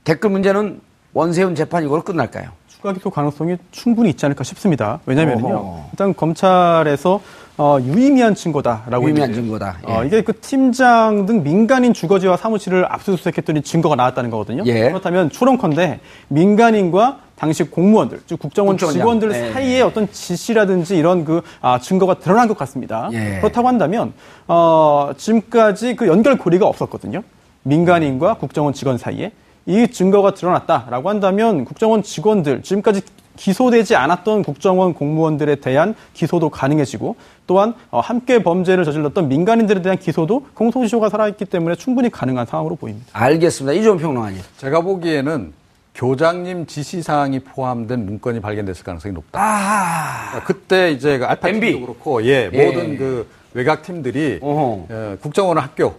댓글 0.03 0.29
문제는 0.29 0.79
원세훈 1.13 1.55
재판 1.55 1.83
이걸로 1.83 2.03
끝날까요? 2.03 2.51
추가 2.67 2.93
기소 2.93 3.09
가능성이 3.09 3.57
충분히 3.71 4.11
있지 4.11 4.23
않을까 4.27 4.43
싶습니다. 4.43 4.99
왜냐면요. 5.07 5.85
일단 5.91 6.13
검찰에서 6.13 7.19
어, 7.57 7.77
유의미한 7.81 8.35
증거다라고 8.35 9.05
유의미한 9.05 9.33
증거다. 9.33 9.77
예. 9.87 9.91
어, 9.91 10.03
이게 10.03 10.21
그 10.21 10.33
팀장 10.39 11.25
등 11.25 11.43
민간인 11.43 11.93
주거지와 11.93 12.35
사무실을 12.35 12.85
압수수색했더니 12.91 13.61
증거가 13.61 13.95
나왔다는 13.95 14.29
거거든요. 14.29 14.63
예. 14.65 14.89
그렇다면 14.89 15.29
추론컨대 15.29 16.01
민간인과 16.27 17.19
당시 17.35 17.63
공무원들, 17.63 18.21
즉 18.27 18.39
국정원 18.39 18.75
국정원장. 18.75 19.01
직원들 19.01 19.31
예. 19.33 19.53
사이에 19.53 19.81
어떤 19.81 20.11
지시라든지 20.11 20.97
이런 20.97 21.23
그 21.23 21.41
아, 21.61 21.79
증거가 21.79 22.19
드러난 22.19 22.47
것 22.47 22.57
같습니다. 22.57 23.09
예. 23.13 23.39
그렇다고 23.39 23.67
한다면 23.67 24.13
어, 24.47 25.11
지금까지 25.17 25.95
그 25.95 26.07
연결고리가 26.07 26.65
없었거든요. 26.65 27.23
민간인과 27.63 28.35
국정원 28.35 28.73
직원 28.73 28.97
사이에 28.97 29.31
이 29.65 29.87
증거가 29.87 30.33
드러났다라고 30.33 31.09
한다면 31.09 31.65
국정원 31.65 32.03
직원들 32.03 32.63
지금까지 32.63 33.01
기소되지 33.35 33.95
않았던 33.95 34.43
국정원 34.43 34.93
공무원들에 34.93 35.55
대한 35.55 35.95
기소도 36.13 36.49
가능해지고 36.49 37.15
또한 37.47 37.73
어, 37.91 37.99
함께 37.99 38.41
범죄를 38.41 38.83
저질렀던 38.85 39.27
민간인들에 39.29 39.81
대한 39.81 39.97
기소도 39.97 40.47
공소시효가 40.53 41.09
살아있기 41.09 41.45
때문에 41.45 41.75
충분히 41.75 42.09
가능한 42.09 42.45
상황으로 42.45 42.75
보입니다. 42.75 43.07
알겠습니다. 43.13 43.73
이종 43.79 43.97
평론가님. 43.97 44.41
제가 44.57 44.81
보기에는 44.81 45.53
교장님 45.93 46.65
지시사항이 46.65 47.39
포함된 47.39 48.05
문건이 48.05 48.41
발견됐을 48.41 48.83
가능성이 48.83 49.13
높다. 49.13 49.39
아, 49.41 50.41
그때 50.43 50.91
이제 50.91 51.17
그 51.17 51.25
알파 51.25 51.47
MB. 51.49 51.71
팀도 51.71 51.85
그렇고 51.85 52.23
예, 52.25 52.49
예. 52.51 52.65
모든 52.65 52.97
그 52.97 53.27
외곽 53.53 53.83
팀들이 53.83 54.39
어허. 54.41 54.87
예, 54.91 55.17
국정원 55.21 55.57
학교 55.57 55.93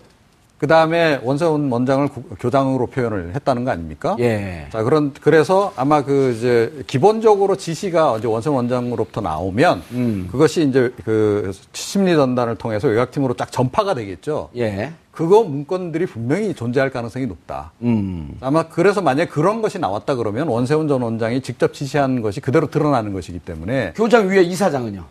그 0.59 0.67
다음에 0.67 1.21
원세훈 1.23 1.71
원장을 1.71 2.09
구- 2.09 2.23
교장으로 2.41 2.87
표현을 2.87 3.35
했다는 3.35 3.65
거 3.65 3.71
아닙니까? 3.73 4.17
예. 4.21 4.67
자 4.73 4.83
그런 4.83 5.13
그래서 5.21 5.73
아마 5.77 6.03
그 6.03 6.35
이제 6.37 6.83
기본적으로 6.87 7.57
지시가 7.57 8.17
이제 8.19 8.27
원세훈 8.27 8.57
원장으로부터 8.57 9.21
나오면 9.21 9.83
음. 9.93 10.29
그것이 10.33 10.67
이제 10.67 10.93
그 11.05 11.53
심리 11.75 12.15
전단을 12.15 12.57
통해서 12.57 12.89
외곽 12.89 13.11
팀으로 13.11 13.35
쫙 13.35 13.53
전파가 13.53 13.95
되겠죠. 13.95 14.49
예. 14.57 14.93
그거 15.13 15.45
문건들이 15.45 16.07
분명히 16.07 16.53
존재할 16.55 16.91
가능성이 16.91 17.27
높다. 17.27 17.73
음. 17.83 18.37
아마 18.41 18.65
그래서 18.69 19.01
만약 19.03 19.31
그런 19.31 19.61
것이 19.63 19.79
나왔다 19.79 20.15
그러면 20.15 20.49
원세훈 20.49 20.89
전 20.89 21.03
원장이 21.03 21.43
직접 21.43 21.73
지시한 21.75 22.23
것이 22.23 22.41
그대로 22.41 22.67
드러나는 22.69 23.13
것이기 23.13 23.39
때문에 23.41 23.93
교장 23.95 24.29
위에 24.29 24.43
이사장은요? 24.43 25.05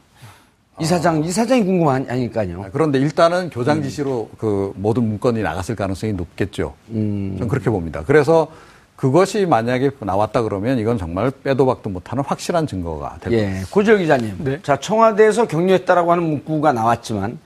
이사장, 0.79 1.23
이사장이 1.23 1.63
궁금하니까요. 1.63 2.63
아, 2.63 2.69
그런데 2.71 2.99
일단은 2.99 3.49
교장 3.49 3.81
지시로 3.81 4.29
그 4.37 4.73
모든 4.75 5.07
문건이 5.07 5.41
나갔을 5.41 5.75
가능성이 5.75 6.13
높겠죠. 6.13 6.73
저는 6.87 7.47
그렇게 7.47 7.69
봅니다. 7.69 8.03
그래서 8.05 8.47
그것이 8.95 9.45
만약에 9.45 9.91
나왔다 9.99 10.41
그러면 10.41 10.77
이건 10.77 10.97
정말 10.97 11.31
빼도 11.31 11.65
박도 11.65 11.89
못하는 11.89 12.23
확실한 12.25 12.67
증거가 12.67 13.17
될 13.21 13.31
겁니다. 13.31 13.59
예, 13.59 13.63
고지혁 13.69 13.99
기자님. 13.99 14.35
네. 14.39 14.59
자, 14.63 14.77
청와대에서 14.77 15.47
격려했다라고 15.47 16.11
하는 16.11 16.23
문구가 16.23 16.73
나왔지만 16.73 17.37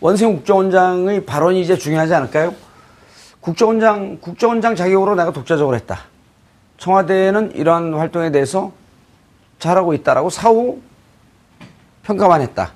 원세훈 0.00 0.36
국정원장의 0.36 1.24
발언이 1.26 1.60
이제 1.60 1.76
중요하지 1.76 2.14
않을까요? 2.14 2.54
국정원장, 3.40 4.18
국정원장 4.20 4.74
자격으로 4.74 5.14
내가 5.14 5.32
독자적으로 5.32 5.76
했다. 5.76 6.00
청와대는 6.78 7.52
이러한 7.54 7.94
활동에 7.94 8.30
대해서 8.30 8.72
잘하고 9.58 9.94
있다라고 9.94 10.30
사후 10.30 10.80
평가만 12.06 12.40
했다. 12.40 12.72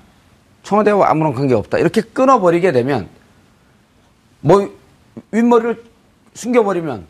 청와대와 0.64 1.08
아무런 1.08 1.32
관계 1.32 1.54
없다. 1.54 1.78
이렇게 1.78 2.00
끊어버리게 2.00 2.72
되면 2.72 3.08
뭐 4.40 4.68
윗머리를 5.30 5.82
숨겨버리면 6.34 7.06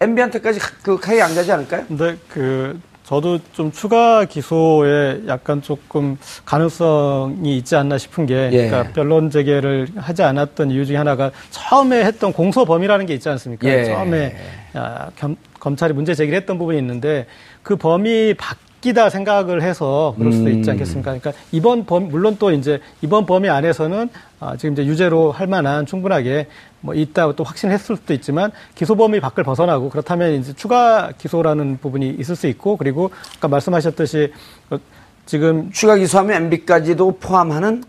MB한테까지 0.00 0.58
그 0.82 0.98
카이 0.98 1.20
안 1.20 1.34
가지 1.34 1.52
않을까요? 1.52 1.84
근데 1.86 2.16
그 2.28 2.80
저도 3.04 3.38
좀 3.52 3.70
추가 3.72 4.24
기소에 4.24 5.22
약간 5.26 5.60
조금 5.60 6.16
가능성이 6.46 7.58
있지 7.58 7.76
않나 7.76 7.98
싶은 7.98 8.24
게 8.24 8.50
예. 8.52 8.68
그러니까 8.68 8.92
변론 8.94 9.30
재개를 9.30 9.88
하지 9.96 10.22
않았던 10.22 10.70
이유 10.70 10.86
중에 10.86 10.96
하나가 10.96 11.30
처음에 11.50 12.04
했던 12.04 12.32
공소 12.32 12.64
범위라는 12.64 13.06
게 13.06 13.14
있지 13.14 13.28
않습니까? 13.28 13.68
예. 13.68 13.84
처음에 13.84 14.36
아, 14.74 15.10
겸- 15.16 15.36
검찰이 15.58 15.92
문제 15.92 16.14
제기를 16.14 16.38
했던 16.38 16.56
부분이 16.58 16.78
있는데 16.78 17.26
그 17.62 17.76
범위 17.76 18.34
바뀌다 18.80 19.10
생각을 19.10 19.62
해서 19.62 20.14
그럴 20.18 20.32
수도 20.32 20.46
음. 20.48 20.58
있지 20.58 20.70
않겠습니까? 20.70 21.18
그러니까 21.18 21.32
이번 21.52 21.84
범 21.84 22.08
물론 22.08 22.36
또 22.38 22.50
이제 22.50 22.80
이번 23.02 23.26
범위 23.26 23.48
안에서는 23.48 24.08
아, 24.40 24.56
지금 24.56 24.72
이제 24.72 24.84
유죄로 24.84 25.32
할 25.32 25.46
만한 25.46 25.86
충분하게 25.86 26.48
뭐 26.80 26.94
있다 26.94 27.32
또 27.32 27.44
확신했을 27.44 27.96
수도 27.96 28.14
있지만 28.14 28.50
기소 28.74 28.96
범위 28.96 29.20
밖을 29.20 29.44
벗어나고 29.44 29.90
그렇다면 29.90 30.32
이제 30.34 30.52
추가 30.54 31.12
기소라는 31.16 31.78
부분이 31.80 32.16
있을 32.18 32.34
수 32.34 32.46
있고 32.48 32.76
그리고 32.76 33.10
아까 33.36 33.48
말씀하셨듯이 33.48 34.32
어, 34.70 34.78
지금 35.26 35.70
추가 35.70 35.96
기소하면 35.96 36.44
MB까지도 36.44 37.18
포함하는 37.20 37.84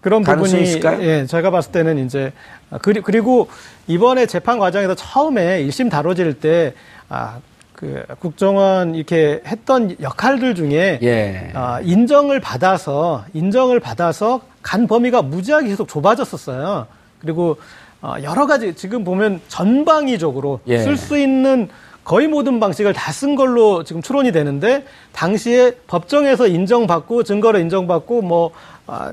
그런 0.00 0.22
부분이 0.22 0.62
있을까요? 0.62 1.02
예, 1.02 1.26
제가 1.26 1.50
봤을 1.50 1.72
때는 1.72 2.04
이제 2.04 2.32
아, 2.70 2.78
그리, 2.78 3.00
그리고 3.00 3.48
이번에 3.86 4.26
재판 4.26 4.58
과정에서 4.58 4.94
처음에 4.94 5.64
1심 5.64 5.90
다뤄질 5.90 6.34
때 6.40 6.74
아, 7.08 7.38
그 7.80 8.04
국정원 8.18 8.94
이렇게 8.94 9.40
했던 9.46 9.96
역할들 10.02 10.54
중에 10.54 10.98
예. 11.02 11.50
아, 11.54 11.80
인정을 11.80 12.38
받아서 12.38 13.24
인정을 13.32 13.80
받아서 13.80 14.42
간 14.60 14.86
범위가 14.86 15.22
무지하게 15.22 15.68
계속 15.68 15.88
좁아졌었어요. 15.88 16.86
그리고 17.20 17.56
어, 18.02 18.16
여러 18.22 18.46
가지 18.46 18.74
지금 18.74 19.02
보면 19.02 19.40
전방위적으로 19.48 20.60
예. 20.66 20.78
쓸수 20.78 21.18
있는 21.18 21.70
거의 22.04 22.28
모든 22.28 22.60
방식을 22.60 22.92
다 22.92 23.12
쓴 23.12 23.34
걸로 23.34 23.82
지금 23.82 24.02
추론이 24.02 24.30
되는데 24.30 24.84
당시에 25.12 25.72
법정에서 25.86 26.48
인정받고 26.48 27.22
증거로 27.22 27.58
인정받고 27.60 28.20
뭐 28.20 28.50
아, 28.86 29.12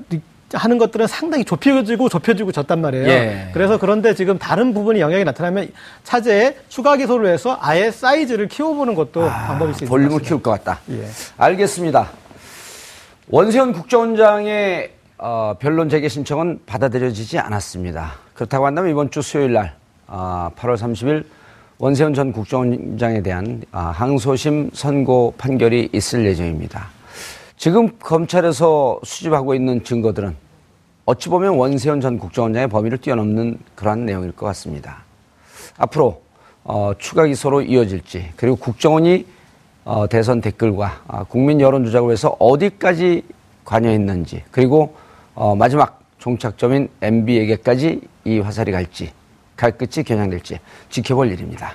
하는 0.54 0.78
것들은 0.78 1.08
상당히 1.08 1.44
좁혀지고 1.44 2.10
좁혀지고 2.10 2.52
졌단 2.52 2.80
말이에요. 2.80 3.08
예. 3.08 3.50
그래서 3.54 3.78
그런데 3.78 4.14
지금 4.14 4.38
다른 4.38 4.74
부분이 4.74 5.00
영향이 5.02 5.24
나타나면 5.26 5.70
차제에 6.04 6.58
추가 6.70 6.96
기소를 6.96 7.28
해서 7.28 7.58
아예 7.62 7.92
사이즈를 7.92 8.48
키워보는 8.48 8.96
것도 8.96 9.28
방법일 9.28 9.74
수 9.74 9.84
있습니다. 9.84 9.90
볼륨을 9.90 10.22
키울 10.22 10.42
것 10.42 10.52
같다. 10.52 10.80
예. 10.92 11.06
알겠습니다. 11.38 12.10
원세훈 13.30 13.74
국정원장의 13.74 14.92
어, 15.18 15.56
변론 15.60 15.90
재개 15.90 16.08
신청은 16.08 16.62
받아들여지지 16.66 17.40
않았습니다. 17.40 18.14
그렇다고 18.34 18.66
한다면 18.68 18.92
이번 18.92 19.12
주 19.12 19.22
수요일 19.22 19.54
날 19.54 19.76
어, 20.08 20.50
8월 20.56 20.78
30일 20.78 21.26
원세훈 21.80 22.14
전 22.14 22.32
국정원장에 22.32 23.22
대한 23.22 23.62
어, 23.74 23.80
항소심 23.80 24.72
선고 24.74 25.34
판결이 25.38 25.90
있을 25.92 26.26
예정입니다. 26.26 26.97
지금 27.58 27.90
검찰에서 27.98 29.00
수집하고 29.04 29.56
있는 29.56 29.84
증거들은 29.84 30.36
어찌 31.06 31.28
보면 31.28 31.56
원세훈 31.56 32.00
전 32.02 32.20
국정원장의 32.20 32.68
범위를 32.68 33.00
뛰어넘는 33.00 33.58
그러한 33.74 34.06
내용일 34.06 34.32
것 34.32 34.46
같습니다. 34.46 35.04
앞으로 35.78 36.22
어, 36.64 36.92
추가 37.00 37.26
기소로 37.26 37.64
이어질지 37.64 38.34
그리고 38.36 38.58
국정원이 38.58 39.26
어, 39.86 40.06
대선 40.08 40.40
댓글과 40.40 41.02
아, 41.08 41.24
국민 41.24 41.60
여론 41.60 41.84
조작을 41.84 42.10
위해서 42.10 42.36
어디까지 42.38 43.24
관여했는지 43.66 44.44
그리고 44.52 44.96
어, 45.34 45.56
마지막 45.56 46.02
종착점인 46.20 46.90
MB에게까지 47.02 48.02
이 48.26 48.40
화살이 48.40 48.72
갈지 48.72 49.12
갈 49.56 49.72
끝이 49.72 50.04
겨냥될지 50.06 50.60
지켜볼 50.90 51.32
일입니다. 51.32 51.72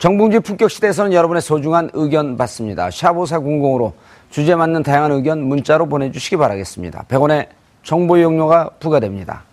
정봉주의 0.00 0.40
품격 0.40 0.70
시대에서는 0.70 1.12
여러분의 1.12 1.40
소중한 1.40 1.88
의견 1.92 2.36
받습니다. 2.36 2.90
샤보사 2.90 3.38
공공으로 3.38 3.94
주제 4.30 4.54
맞는 4.54 4.82
다양한 4.82 5.12
의견 5.12 5.42
문자로 5.46 5.86
보내주시기 5.88 6.36
바라겠습니다. 6.36 7.04
100원의 7.08 7.48
정보 7.82 8.16
이용료가 8.16 8.70
부과됩니다. 8.80 9.44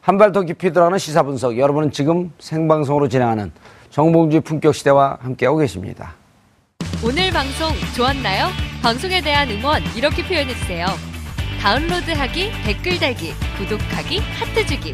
한 0.00 0.16
발 0.16 0.32
더 0.32 0.42
깊이 0.42 0.72
들어가는 0.72 0.98
시사 0.98 1.22
분석 1.22 1.58
여러분은 1.58 1.92
지금 1.92 2.32
생방송으로 2.38 3.08
진행하는 3.08 3.52
정봉주의 3.90 4.40
품격 4.40 4.74
시대와 4.74 5.18
함께하고 5.20 5.58
계십니다. 5.58 6.14
오늘 7.04 7.30
방송 7.30 7.68
좋았나요? 7.94 8.48
방송에 8.82 9.20
대한 9.20 9.50
응원 9.50 9.82
이렇게 9.96 10.24
표현해주세요. 10.26 10.86
다운로드하기, 11.60 12.50
댓글 12.64 12.98
달기, 12.98 13.32
구독하기, 13.58 14.20
하트 14.20 14.66
주기. 14.66 14.92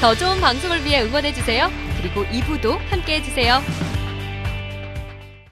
더 0.00 0.12
좋은 0.14 0.40
방송을 0.40 0.84
위해 0.84 1.02
응원해주세요. 1.02 1.68
그리고 2.00 2.24
2부도 2.24 2.76
함께 2.90 3.16
해주세요. 3.20 3.60